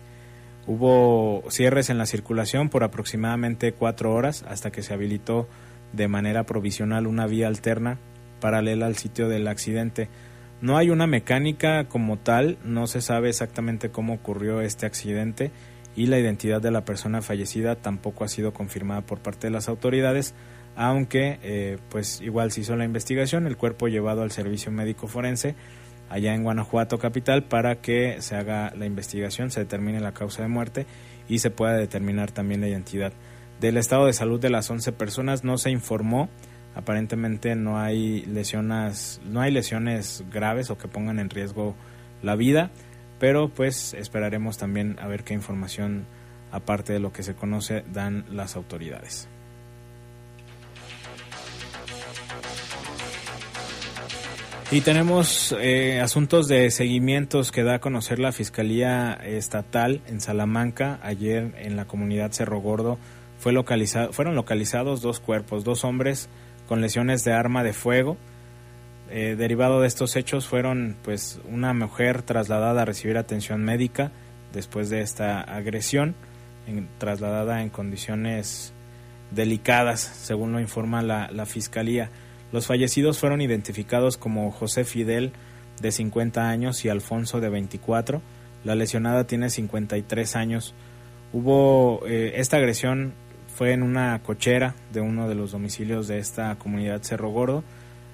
[0.67, 5.49] Hubo cierres en la circulación por aproximadamente cuatro horas hasta que se habilitó
[5.93, 7.99] de manera provisional una vía alterna
[8.41, 10.09] paralela al sitio del accidente.
[10.61, 15.51] No hay una mecánica como tal, no se sabe exactamente cómo ocurrió este accidente
[15.97, 19.69] y la identidad de la persona fallecida tampoco ha sido confirmada por parte de las
[19.69, 20.35] autoridades,
[20.77, 25.55] aunque eh, pues igual se hizo la investigación, el cuerpo llevado al servicio médico forense
[26.09, 30.49] allá en Guanajuato capital para que se haga la investigación, se determine la causa de
[30.49, 30.87] muerte
[31.29, 33.13] y se pueda determinar también la identidad
[33.63, 36.29] del estado de salud de las 11 personas no se informó.
[36.75, 41.77] Aparentemente no hay lesiones, no hay lesiones graves o que pongan en riesgo
[42.23, 42.73] la vida,
[43.21, 46.07] pero pues esperaremos también a ver qué información
[46.51, 49.29] aparte de lo que se conoce dan las autoridades.
[54.73, 60.99] Y tenemos eh, asuntos de seguimientos que da a conocer la Fiscalía Estatal en Salamanca.
[61.03, 62.99] Ayer en la comunidad Cerro Gordo
[63.43, 66.29] fue localizado, fueron localizados dos cuerpos, dos hombres
[66.69, 68.17] con lesiones de arma de fuego.
[69.11, 74.13] Eh, derivado de estos hechos fueron pues una mujer trasladada a recibir atención médica
[74.53, 76.15] después de esta agresión,
[76.99, 78.73] trasladada en condiciones
[79.33, 82.11] delicadas, según lo informa la, la fiscalía.
[82.53, 85.33] Los fallecidos fueron identificados como José Fidel,
[85.81, 88.23] de 50 años, y Alfonso, de 24.
[88.63, 90.77] La lesionada tiene 53 años.
[91.33, 93.15] Hubo eh, esta agresión
[93.63, 97.63] fue en una cochera de uno de los domicilios de esta comunidad Cerro Gordo.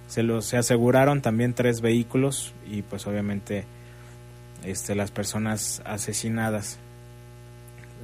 [0.06, 3.64] Se los se aseguraron también tres vehículos y pues obviamente
[4.62, 6.78] este las personas asesinadas.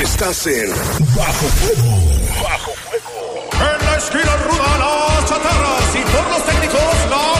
[0.00, 0.70] Estás en
[1.16, 2.06] Bajo Fuego.
[2.40, 2.70] Bajo
[3.52, 7.39] En la esquina ruda, las chatarras y por los técnicos, la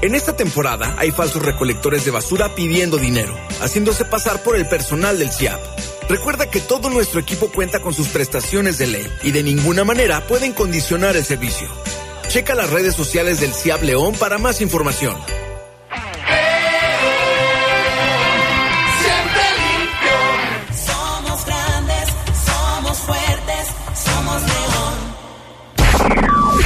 [0.00, 5.18] En esta temporada hay falsos recolectores de basura pidiendo dinero, haciéndose pasar por el personal
[5.18, 5.60] del CIAP.
[6.08, 10.24] Recuerda que todo nuestro equipo cuenta con sus prestaciones de ley y de ninguna manera
[10.28, 11.68] pueden condicionar el servicio.
[12.28, 15.16] Checa las redes sociales del CIAP León para más información.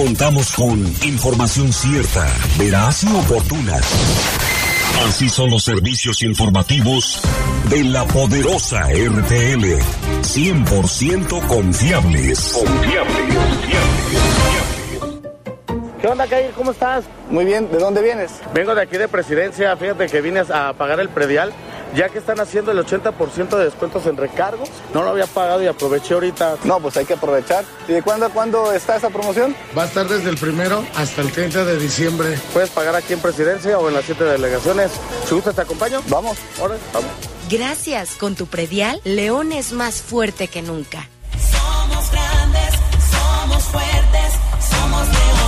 [0.00, 2.26] Contamos con información cierta,
[2.58, 3.76] veraz y oportuna.
[5.06, 7.20] Así son los servicios informativos
[7.68, 9.76] de la poderosa RTL.
[10.22, 12.62] 100% confiables.
[12.64, 13.34] Confiables.
[16.00, 16.52] ¿Qué onda, Kair?
[16.52, 17.04] ¿Cómo estás?
[17.28, 18.32] Muy bien, ¿de dónde vienes?
[18.54, 21.52] Vengo de aquí de Presidencia, fíjate que vine a pagar el predial,
[21.94, 24.68] ya que están haciendo el 80% de descuentos en recargos.
[24.94, 26.56] No lo había pagado y aproveché ahorita.
[26.64, 27.64] No, pues hay que aprovechar.
[27.88, 29.54] ¿Y de cuándo a cuándo está esa promoción?
[29.76, 32.38] Va a estar desde el primero hasta el 30 de diciembre.
[32.52, 34.90] Puedes pagar aquí en Presidencia o en las siete delegaciones.
[35.26, 36.00] Si gustas, te acompaño.
[36.08, 37.10] Vamos, ahora, vamos.
[37.50, 41.08] Gracias, con tu predial, León es más fuerte que nunca.
[41.32, 42.74] Somos grandes,
[43.10, 44.32] somos fuertes,
[44.70, 45.39] somos león.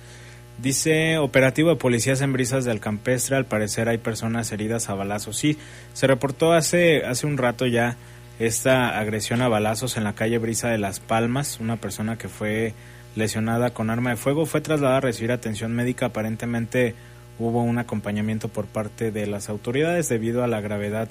[0.56, 3.36] Dice operativo de policías en brisas del campestre.
[3.36, 5.36] Al parecer hay personas heridas a balazos.
[5.36, 5.58] Sí,
[5.92, 7.96] se reportó hace, hace un rato ya
[8.38, 11.60] esta agresión a balazos en la calle Brisa de Las Palmas.
[11.60, 12.72] Una persona que fue
[13.14, 16.06] lesionada con arma de fuego fue trasladada a recibir atención médica.
[16.06, 16.94] Aparentemente
[17.38, 21.08] hubo un acompañamiento por parte de las autoridades debido a la gravedad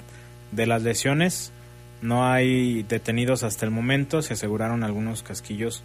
[0.52, 1.52] de las lesiones.
[2.02, 5.82] No hay detenidos hasta el momento, se aseguraron algunos casquillos,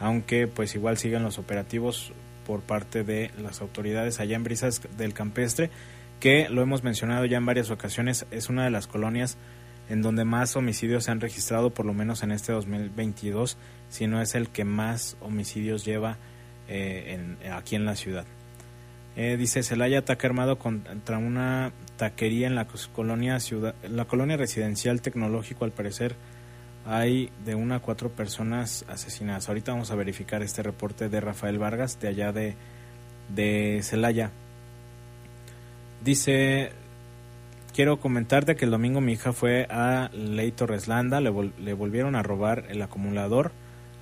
[0.00, 2.12] aunque pues igual siguen los operativos
[2.46, 5.70] por parte de las autoridades allá en Brisas del Campestre,
[6.20, 9.38] que lo hemos mencionado ya en varias ocasiones, es una de las colonias
[9.88, 13.56] en donde más homicidios se han registrado, por lo menos en este 2022,
[13.88, 16.16] si no es el que más homicidios lleva
[16.68, 18.26] eh, aquí en la ciudad.
[19.16, 25.00] Eh, dice Celaya ataque armado contra una taquería en la colonia ciudad, la colonia residencial
[25.02, 26.16] tecnológico al parecer
[26.84, 29.48] hay de una a cuatro personas asesinadas.
[29.48, 32.56] Ahorita vamos a verificar este reporte de Rafael Vargas de allá de,
[33.34, 34.30] de Celaya.
[36.04, 36.72] Dice,
[37.72, 42.22] quiero comentarte que el domingo mi hija fue a Ley Torreslanda, le, le volvieron a
[42.22, 43.52] robar el acumulador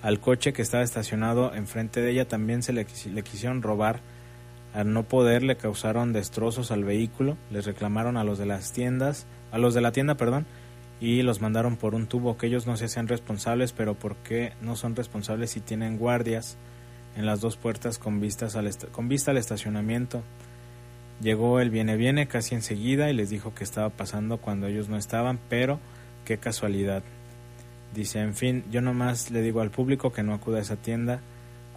[0.00, 4.00] al coche que estaba estacionado enfrente de ella, también se le quisieron robar
[4.74, 9.26] al no poder le causaron destrozos al vehículo, les reclamaron a los de las tiendas,
[9.50, 10.46] a los de la tienda, perdón,
[11.00, 14.52] y los mandaron por un tubo que ellos no se hacen responsables, pero ¿por qué
[14.62, 16.56] no son responsables si tienen guardias
[17.16, 20.22] en las dos puertas con, vistas al con vista al estacionamiento?
[21.20, 24.96] Llegó el viene viene casi enseguida y les dijo que estaba pasando cuando ellos no
[24.96, 25.80] estaban, pero
[26.24, 27.02] qué casualidad.
[27.94, 31.20] Dice, en fin, yo nomás le digo al público que no acuda a esa tienda,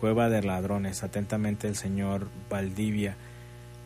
[0.05, 1.01] Cueva de Ladrones.
[1.01, 3.15] Atentamente el señor Valdivia.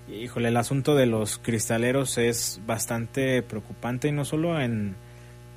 [0.09, 4.97] Híjole, el asunto de los cristaleros es bastante preocupante y no solo en,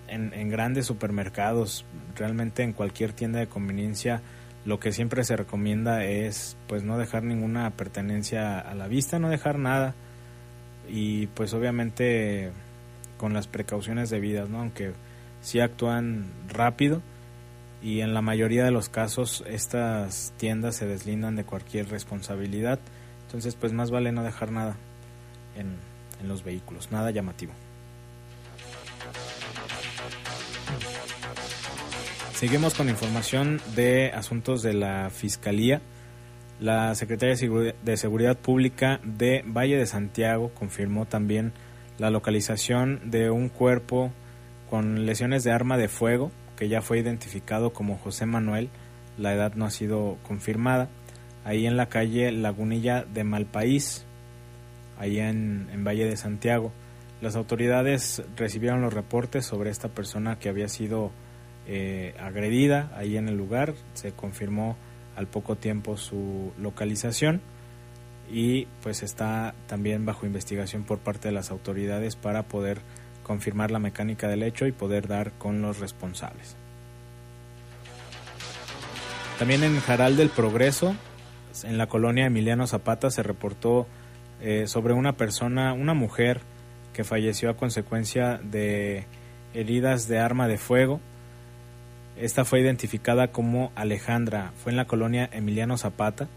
[0.06, 1.84] en, grandes supermercados,
[2.14, 4.22] realmente en cualquier tienda de conveniencia
[4.64, 9.30] lo que siempre se recomienda es pues no dejar ninguna pertenencia a la vista, no
[9.30, 9.96] dejar nada
[10.88, 12.52] y pues obviamente
[13.18, 14.60] con las precauciones debidas, ¿no?
[14.60, 14.92] Aunque
[15.40, 17.02] sí actúan rápido,
[17.82, 22.78] y en la mayoría de los casos estas tiendas se deslindan de cualquier responsabilidad.
[23.26, 24.76] Entonces pues más vale no dejar nada
[25.56, 25.74] en,
[26.20, 27.52] en los vehículos, nada llamativo.
[32.34, 35.80] Seguimos con información de asuntos de la Fiscalía.
[36.60, 37.36] La Secretaría
[37.82, 41.52] de Seguridad Pública de Valle de Santiago confirmó también
[41.98, 44.12] la localización de un cuerpo
[44.70, 46.30] con lesiones de arma de fuego
[46.62, 48.68] que ya fue identificado como José Manuel,
[49.18, 50.88] la edad no ha sido confirmada,
[51.44, 54.04] ahí en la calle Lagunilla de Malpaís,
[54.96, 56.70] ahí en, Valle de Santiago.
[57.20, 61.10] Las autoridades recibieron los reportes sobre esta persona que había sido
[61.66, 64.76] eh, agredida ahí en el lugar, se confirmó
[65.16, 67.40] al poco tiempo su localización
[68.30, 72.82] y pues está también bajo investigación por parte de las autoridades para poder
[73.22, 76.56] confirmar la mecánica del hecho y poder dar con los responsables.
[79.38, 80.94] También en Jaral del Progreso,
[81.64, 83.86] en la colonia Emiliano Zapata, se reportó
[84.40, 86.40] eh, sobre una persona, una mujer
[86.92, 89.06] que falleció a consecuencia de
[89.54, 91.00] heridas de arma de fuego.
[92.16, 94.52] Esta fue identificada como Alejandra.
[94.62, 96.28] Fue en la colonia Emiliano Zapata.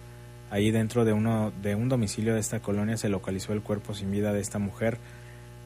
[0.49, 4.11] Ahí dentro de, uno, de un domicilio de esta colonia se localizó el cuerpo sin
[4.11, 4.97] vida de esta mujer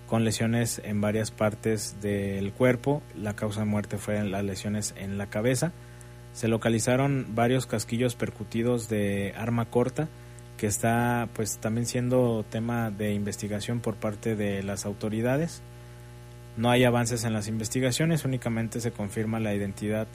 [0.09, 3.03] con lesiones en varias partes del cuerpo.
[3.15, 5.71] La causa de muerte fue las lesiones en la cabeza.
[6.33, 10.09] Se localizaron varios casquillos percutidos de arma corta
[10.57, 15.61] que está pues también siendo tema de investigación por parte de las autoridades.
[16.57, 20.07] No hay avances en las investigaciones, únicamente se confirma la identidad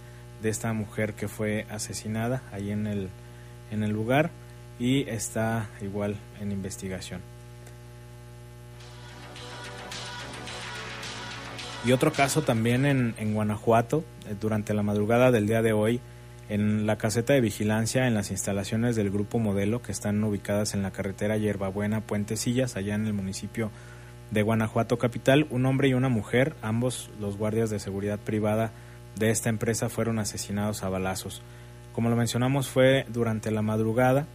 [0.43, 3.09] de esta mujer que fue asesinada ahí en el,
[3.71, 4.33] en el lugar
[4.79, 7.34] y está igual en investigación.
[11.85, 16.01] Y otro caso también en, Guanajuato, eh, durante la madrugada del día de hoy,
[16.49, 20.83] en la caseta de vigilancia en las instalaciones del grupo modelo que están ubicadas en
[20.83, 23.71] la carretera Yerbabuena Puentecillas, allá en el municipio
[24.31, 28.73] de Guanajuato capital, un hombre y una mujer, ambos los guardias de seguridad privada
[29.17, 31.43] de esta empresa fueron asesinados a balazos.
[31.93, 34.27] Como lo mencionamos fue durante la madrugada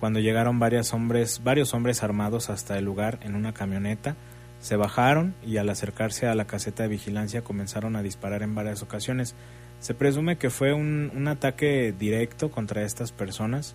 [0.00, 4.16] cuando llegaron varios hombres, varios hombres armados hasta el lugar en una camioneta,
[4.64, 8.80] se bajaron y al acercarse a la caseta de vigilancia comenzaron a disparar en varias
[8.80, 9.34] ocasiones.
[9.78, 13.74] Se presume que fue un, un ataque directo contra estas personas.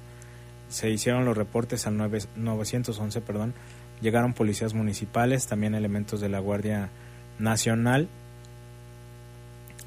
[0.68, 3.54] Se hicieron los reportes al 9, 911, perdón.
[4.02, 6.90] Llegaron policías municipales, también elementos de la Guardia
[7.38, 8.08] Nacional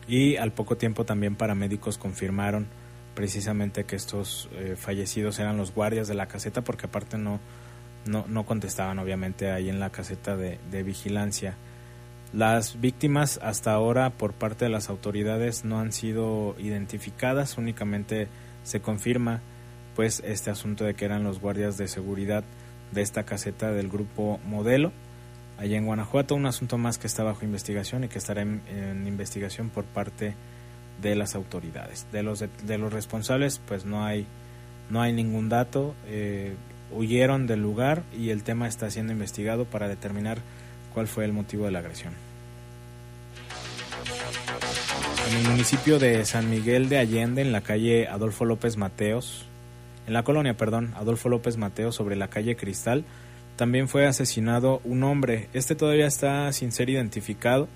[0.07, 2.69] y al poco tiempo también paramédicos confirmaron
[3.17, 7.41] precisamente que estos eh, fallecidos eran los guardias de la caseta porque aparte no,
[8.07, 11.55] no, no contestaban obviamente ahí en la caseta de, de, vigilancia.
[12.33, 18.29] Las víctimas hasta ahora por parte de las autoridades no han sido identificadas, únicamente
[18.65, 19.41] se confirma
[19.95, 22.45] pues este asunto de que eran los guardias de seguridad
[22.93, 24.93] de esta caseta del grupo modelo
[25.63, 29.71] allá en Guanajuato, un asunto más que está bajo investigación y que estará en, investigación
[29.71, 30.35] por parte
[31.01, 32.07] de las autoridades.
[32.11, 34.27] De los, de, de, los responsables, pues no hay,
[34.91, 35.95] no hay ningún dato.
[36.07, 36.57] Eh,
[36.95, 40.39] huyeron del lugar y el tema está siendo investigado para determinar
[40.93, 42.13] cuál fue el motivo de la agresión.
[45.31, 49.47] En el municipio de San Miguel de Allende, en la calle Adolfo López Mateos,
[50.07, 53.05] en la colonia, perdón, Adolfo López Mateos, sobre la calle Cristal,
[53.57, 55.49] también fue asesinado un hombre.
[55.53, 57.69] Este todavía está sin ser identificado.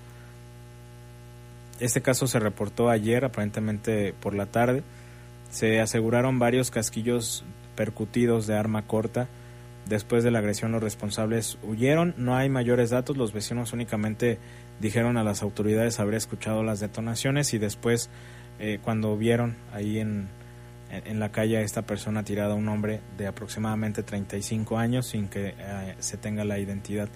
[1.79, 4.83] Este caso se reportó ayer, aparentemente por la tarde.
[5.49, 7.43] Se aseguraron varios casquillos
[7.77, 9.29] percutidos de arma corta.
[9.87, 12.13] Después de la agresión los responsables huyeron.
[12.17, 13.15] No hay mayores datos.
[13.15, 14.39] Los vecinos únicamente
[14.81, 18.09] dijeron a las autoridades haber escuchado las detonaciones y después
[18.59, 20.27] eh, cuando vieron ahí en,
[20.89, 25.53] en la calle a esta persona tirada, un hombre de aproximadamente 35 años sin que
[25.57, 27.07] eh, se tenga la identidad.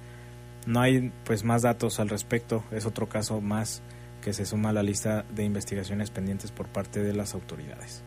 [0.65, 2.63] No hay pues más datos al respecto.
[2.71, 3.81] Es otro caso más
[4.21, 8.03] que se suma a la lista de investigaciones pendientes por parte de las autoridades.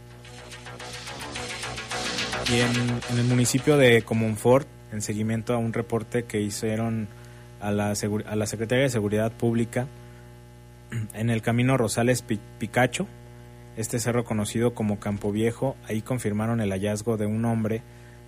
[2.51, 7.09] Y en, el municipio de Comonfort, en seguimiento a un reporte que hicieron
[7.61, 7.95] a la,
[8.26, 9.86] a la Secretaría de Seguridad Pública
[11.14, 12.22] en el camino Rosales
[12.59, 13.07] Picacho,
[13.76, 17.82] este cerro conocido como Campo Viejo, ahí confirmaron el hallazgo de un hombre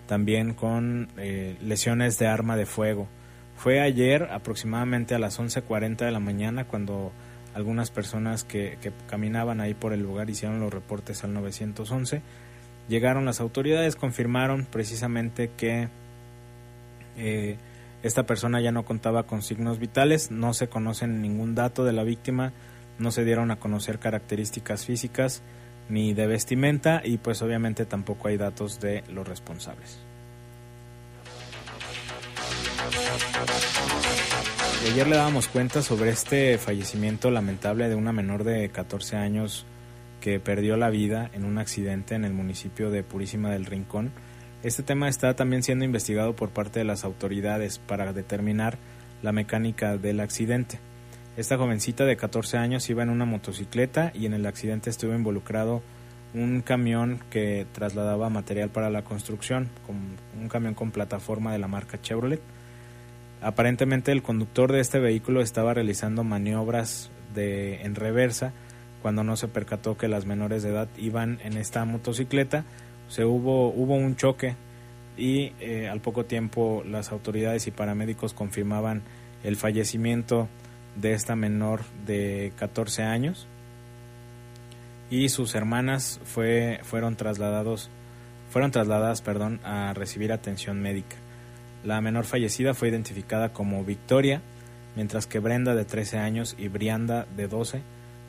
[0.06, 3.08] también con eh, lesiones de arma de fuego.
[3.56, 7.12] Fue ayer aproximadamente a las 11.40 de la mañana cuando
[7.54, 12.22] algunas personas que, que, caminaban ahí por el lugar hicieron los reportes al 911.
[12.88, 15.88] Llegaron las autoridades, confirmaron precisamente que
[17.16, 17.56] eh,
[18.02, 22.04] esta persona ya no contaba con signos vitales, no se conocen ningún dato de la
[22.04, 22.52] víctima,
[22.98, 25.42] no se dieron a conocer características físicas
[25.88, 29.98] ni de vestimenta y pues obviamente tampoco hay datos de los responsables.
[34.92, 39.66] Ayer le dábamos cuenta sobre este fallecimiento lamentable de una menor de 14 años
[40.26, 44.10] que perdió la vida en un accidente en el municipio de Purísima del Rincón.
[44.64, 48.76] Este tema está también siendo investigado por parte de las autoridades para determinar
[49.22, 50.80] la mecánica del accidente.
[51.36, 55.80] Esta jovencita de 14 años iba en una motocicleta y en el accidente estuvo involucrado
[56.34, 59.96] un camión que trasladaba material para la construcción, con
[60.42, 62.40] un camión con plataforma de la marca Chevrolet.
[63.42, 68.54] Aparentemente el conductor de este vehículo estaba realizando maniobras de, en reversa
[69.02, 72.64] cuando no se percató que las menores de edad iban en esta motocicleta.
[73.08, 74.56] Se hubo, hubo un choque
[75.16, 79.02] y eh, al poco tiempo las autoridades y paramédicos confirmaban
[79.44, 80.48] el fallecimiento
[80.96, 83.46] de esta menor de 14 años
[85.10, 87.90] y sus hermanas fue, fueron trasladados
[88.50, 91.16] fueron trasladadas perdón, a recibir atención médica.
[91.84, 94.40] La menor fallecida fue identificada como Victoria,
[94.94, 97.82] mientras que Brenda de 13 años y Brianda de 12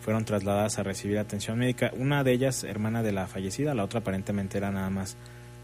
[0.07, 1.91] fueron trasladadas a recibir atención médica.
[1.97, 5.17] Una de ellas hermana de la fallecida, la otra aparentemente era nada más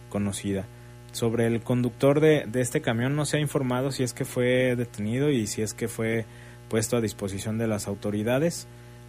[0.09, 0.65] conocida.
[1.13, 5.29] Sobre el conductor de, este camión no se ha informado si es que fue detenido
[5.29, 6.25] y si es que fue
[6.67, 8.67] puesto a disposición de las autoridades.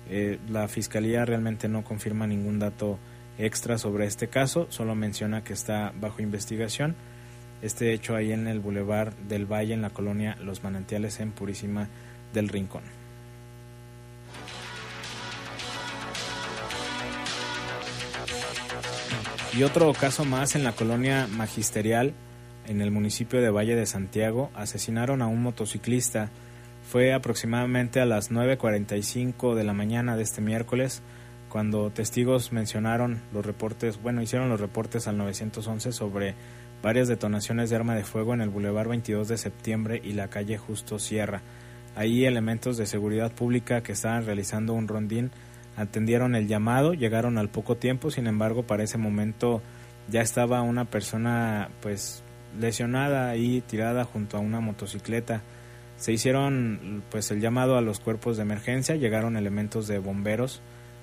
[0.09, 3.01] Eh, la fiscalía realmente no confirma ningún dato
[3.37, 6.95] extra sobre este caso, solo menciona que está bajo investigación.
[7.61, 11.89] Este hecho ahí en el Boulevard del Valle, en la colonia Los Manantiales, en Purísima
[12.33, 13.04] del Rincón.
[19.57, 22.13] Y otro caso más en la colonia Magisterial,
[22.67, 26.31] en el municipio de Valle de Santiago, asesinaron a un motociclista
[26.91, 31.03] fue aproximadamente a las 9.45 de la mañana de este miércoles
[31.49, 36.35] cuando testigos mencionaron los reportes, bueno, hicieron los reportes al 911 sobre
[36.83, 40.59] varias detonaciones de arma de fuego en el Boulevard 22 de septiembre y la calle
[40.59, 41.43] Justo Sierra.
[41.95, 45.31] Ahí elementos de seguridad pública que estaban realizando un rondín
[45.77, 49.63] atendieron el llamado, llegaron al poco tiempo, sin embargo, para ese momento
[50.09, 52.23] ya estaba una persona pues
[52.59, 55.43] lesionada ahí tirada junto a una motocicleta.
[55.97, 60.61] Se hicieron pues el llamado a los cuerpos de emergencia, llegaron elementos de bomberos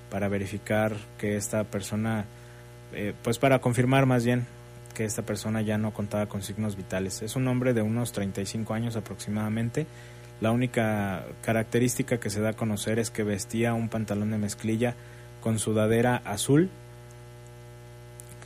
[0.09, 2.25] para verificar que esta persona
[2.93, 4.45] eh, pues para confirmar más bien
[4.93, 7.21] que esta persona ya no contaba con signos vitales.
[7.21, 9.87] Es un hombre de unos 35 años aproximadamente.
[10.41, 14.95] La única característica que se da a conocer es que vestía un pantalón de mezclilla
[15.39, 16.71] con sudadera azul.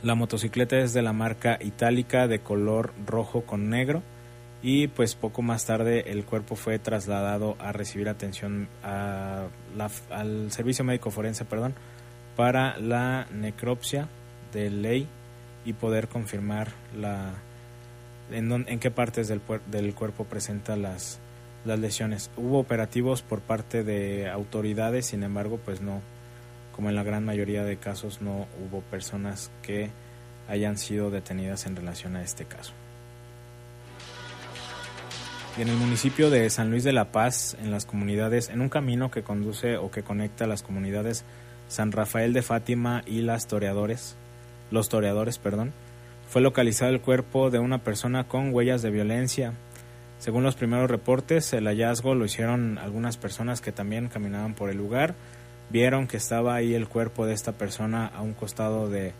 [0.02, 4.02] La motocicleta es de la marca itálica de color rojo con negro
[4.62, 11.10] y pues poco más tarde el cuerpo fue trasladado a recibir atención al servicio médico
[11.10, 11.74] forense perdón
[12.36, 14.08] para la necropsia
[14.52, 15.08] de ley
[15.64, 16.68] y poder confirmar
[16.98, 17.34] la
[18.30, 21.20] en, en qué partes del cuerpo presenta las,
[21.66, 22.30] las lesiones.
[22.36, 26.00] Hubo operativos por parte de autoridades, sin embargo, pues no,
[26.74, 29.90] como en la gran mayoría de casos, no hubo personas que
[30.48, 32.72] hayan sido detenidas en relación a este caso.
[35.58, 38.68] Y en el municipio de San Luis de la Paz, en las comunidades, en un
[38.68, 41.24] camino que conduce o que conecta las comunidades
[41.68, 44.16] San Rafael de Fátima y las Toreadores,
[44.70, 45.72] los toreadores, perdón,
[46.28, 49.52] fue localizado el cuerpo de una persona con huellas de violencia.
[50.18, 54.78] Según los primeros reportes, el hallazgo lo hicieron algunas personas que también caminaban por el
[54.78, 55.14] lugar.
[55.70, 59.12] Vieron que estaba ahí el cuerpo de esta persona a un costado de,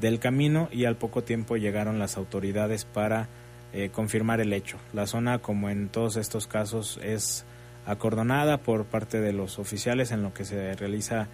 [0.00, 3.28] del camino y al poco tiempo llegaron las autoridades para
[3.72, 4.78] eh, confirmar el hecho.
[4.92, 7.44] La zona, como en todos estos casos, es
[7.86, 11.28] acordonada por parte de los oficiales en lo que se realiza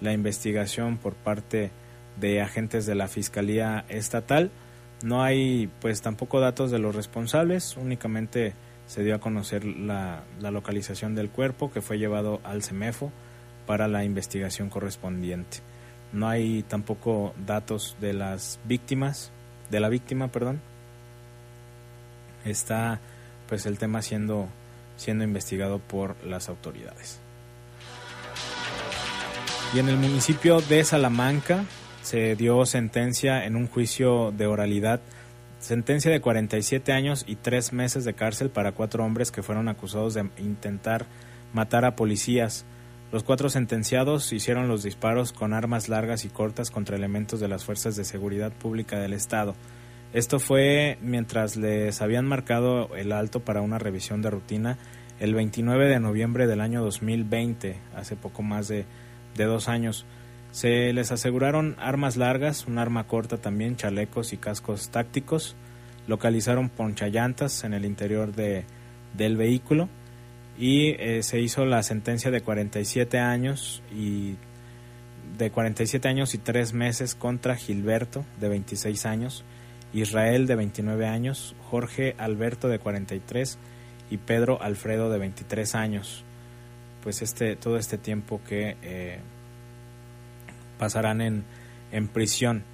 [0.00, 1.70] la investigación por parte
[2.18, 4.50] de agentes de la Fiscalía Estatal.
[5.02, 8.54] No hay pues tampoco datos de los responsables, únicamente
[8.86, 13.10] se dio a conocer la, localización del cuerpo que fue llevado al CEMEFO
[13.66, 15.58] para la investigación correspondiente.
[16.12, 19.32] No hay tampoco datos de las víctimas,
[19.70, 20.60] de la víctima, perdón.
[22.44, 23.00] Está
[23.48, 24.48] pues el tema siendo
[24.96, 27.18] siendo investigado por las autoridades.
[29.74, 31.64] Y en el municipio de Salamanca
[32.02, 35.00] se dio sentencia en un juicio de oralidad,
[35.58, 40.14] sentencia de 47 años y 3 meses de cárcel para cuatro hombres que fueron acusados
[40.14, 41.06] de intentar
[41.52, 42.64] matar a policías.
[43.12, 47.64] Los cuatro sentenciados hicieron los disparos con armas largas y cortas contra elementos de las
[47.64, 49.54] fuerzas de seguridad pública del Estado.
[50.12, 54.78] Esto fue mientras les habían marcado el alto para una revisión de rutina
[55.20, 58.86] el 29 de noviembre del año 2020, hace poco más de,
[59.36, 60.04] de dos años.
[60.52, 65.56] Se les aseguraron armas largas, un arma corta también, chalecos y cascos tácticos.
[66.06, 68.64] Localizaron ponchallantas en el interior de,
[69.16, 69.88] del vehículo
[70.58, 74.36] y eh, se hizo la sentencia de 47 años y
[75.38, 79.44] de 47 años y 3 meses contra Gilberto de 26 años,
[79.94, 83.58] Israel de 29 años, Jorge Alberto de 43
[84.10, 86.24] y Pedro Alfredo de 23 años.
[87.02, 89.18] Pues este todo este tiempo que eh,
[90.82, 91.44] pasarán en,
[91.92, 92.64] en prisión.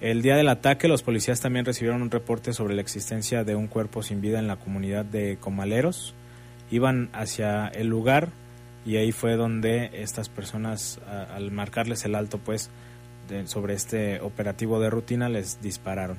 [0.00, 3.66] El día del ataque, los policías también recibieron un reporte sobre la existencia de un
[3.66, 6.14] cuerpo sin vida en la comunidad de Comaleros.
[6.70, 8.30] Iban hacia el lugar
[8.86, 12.70] y ahí fue donde estas personas, al marcarles el alto, pues,
[13.44, 16.16] sobre este operativo de rutina, les dispararon.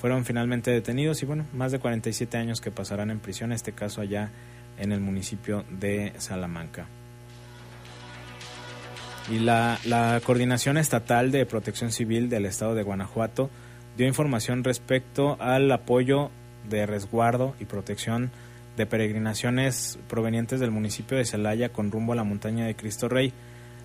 [0.00, 4.00] Fueron finalmente detenidos y, bueno, más de 47 años que pasarán en prisión, este caso
[4.00, 4.32] allá
[4.78, 6.88] en el municipio de Salamanca.
[9.30, 13.50] Y la, la, Coordinación Estatal de Protección Civil del Estado de Guanajuato
[13.96, 16.30] dio información respecto al apoyo
[16.68, 18.30] de resguardo y protección
[18.76, 23.32] de peregrinaciones provenientes del municipio de Celaya con rumbo a la montaña de Cristo Rey.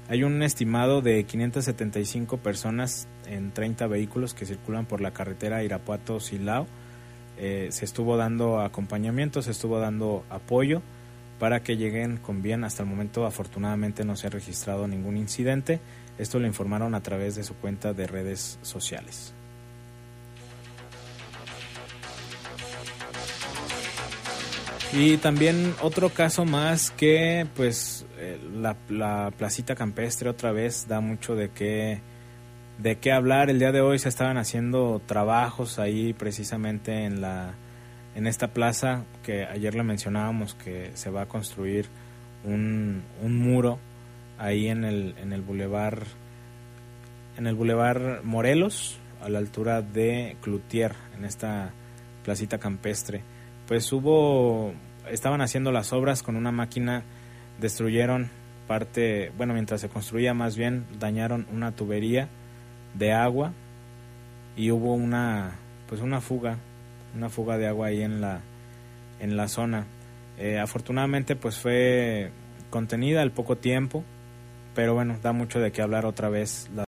[0.09, 6.67] Hay un estimado de 575 personas en 30 vehículos que circulan por la carretera Irapuato-Silao.
[7.37, 10.81] Eh, se estuvo dando acompañamiento, se estuvo dando apoyo
[11.41, 12.63] para que lleguen con bien.
[12.63, 15.79] Hasta el momento afortunadamente no se ha registrado ningún incidente.
[16.19, 19.33] Esto lo informaron a través de su cuenta de redes sociales.
[24.93, 30.99] Y también otro caso más que pues eh, la, la, placita campestre otra vez da
[30.99, 32.01] mucho de qué
[32.77, 33.49] de qué hablar.
[33.49, 37.55] El día de hoy se estaban haciendo trabajos ahí precisamente en la
[38.16, 41.88] en esta plaza que ayer le mencionábamos que se va a construir
[42.43, 43.80] un, un muro
[44.38, 46.05] ahí en el, en el bulevar
[47.38, 51.72] en el Boulevard Morelos, a la altura de Cloutier, en esta
[52.24, 53.22] placita campestre.
[53.68, 54.74] Pues hubo,
[55.09, 57.03] estaban haciendo las obras con una máquina,
[57.59, 58.30] destruyeron
[58.68, 62.30] parte, bueno, mientras se construía más bien, dañaron una tubería
[62.93, 63.53] de agua
[64.55, 65.55] y hubo una,
[65.88, 66.57] pues una fuga,
[67.16, 68.41] una fuga de agua ahí en la,
[69.20, 69.86] en la zona.
[70.38, 72.32] Eh, afortunadamente, pues fue
[72.70, 74.03] contenida al poco tiempo,
[74.74, 76.70] pero bueno, da mucho de qué hablar otra vez.
[76.76, 76.86] La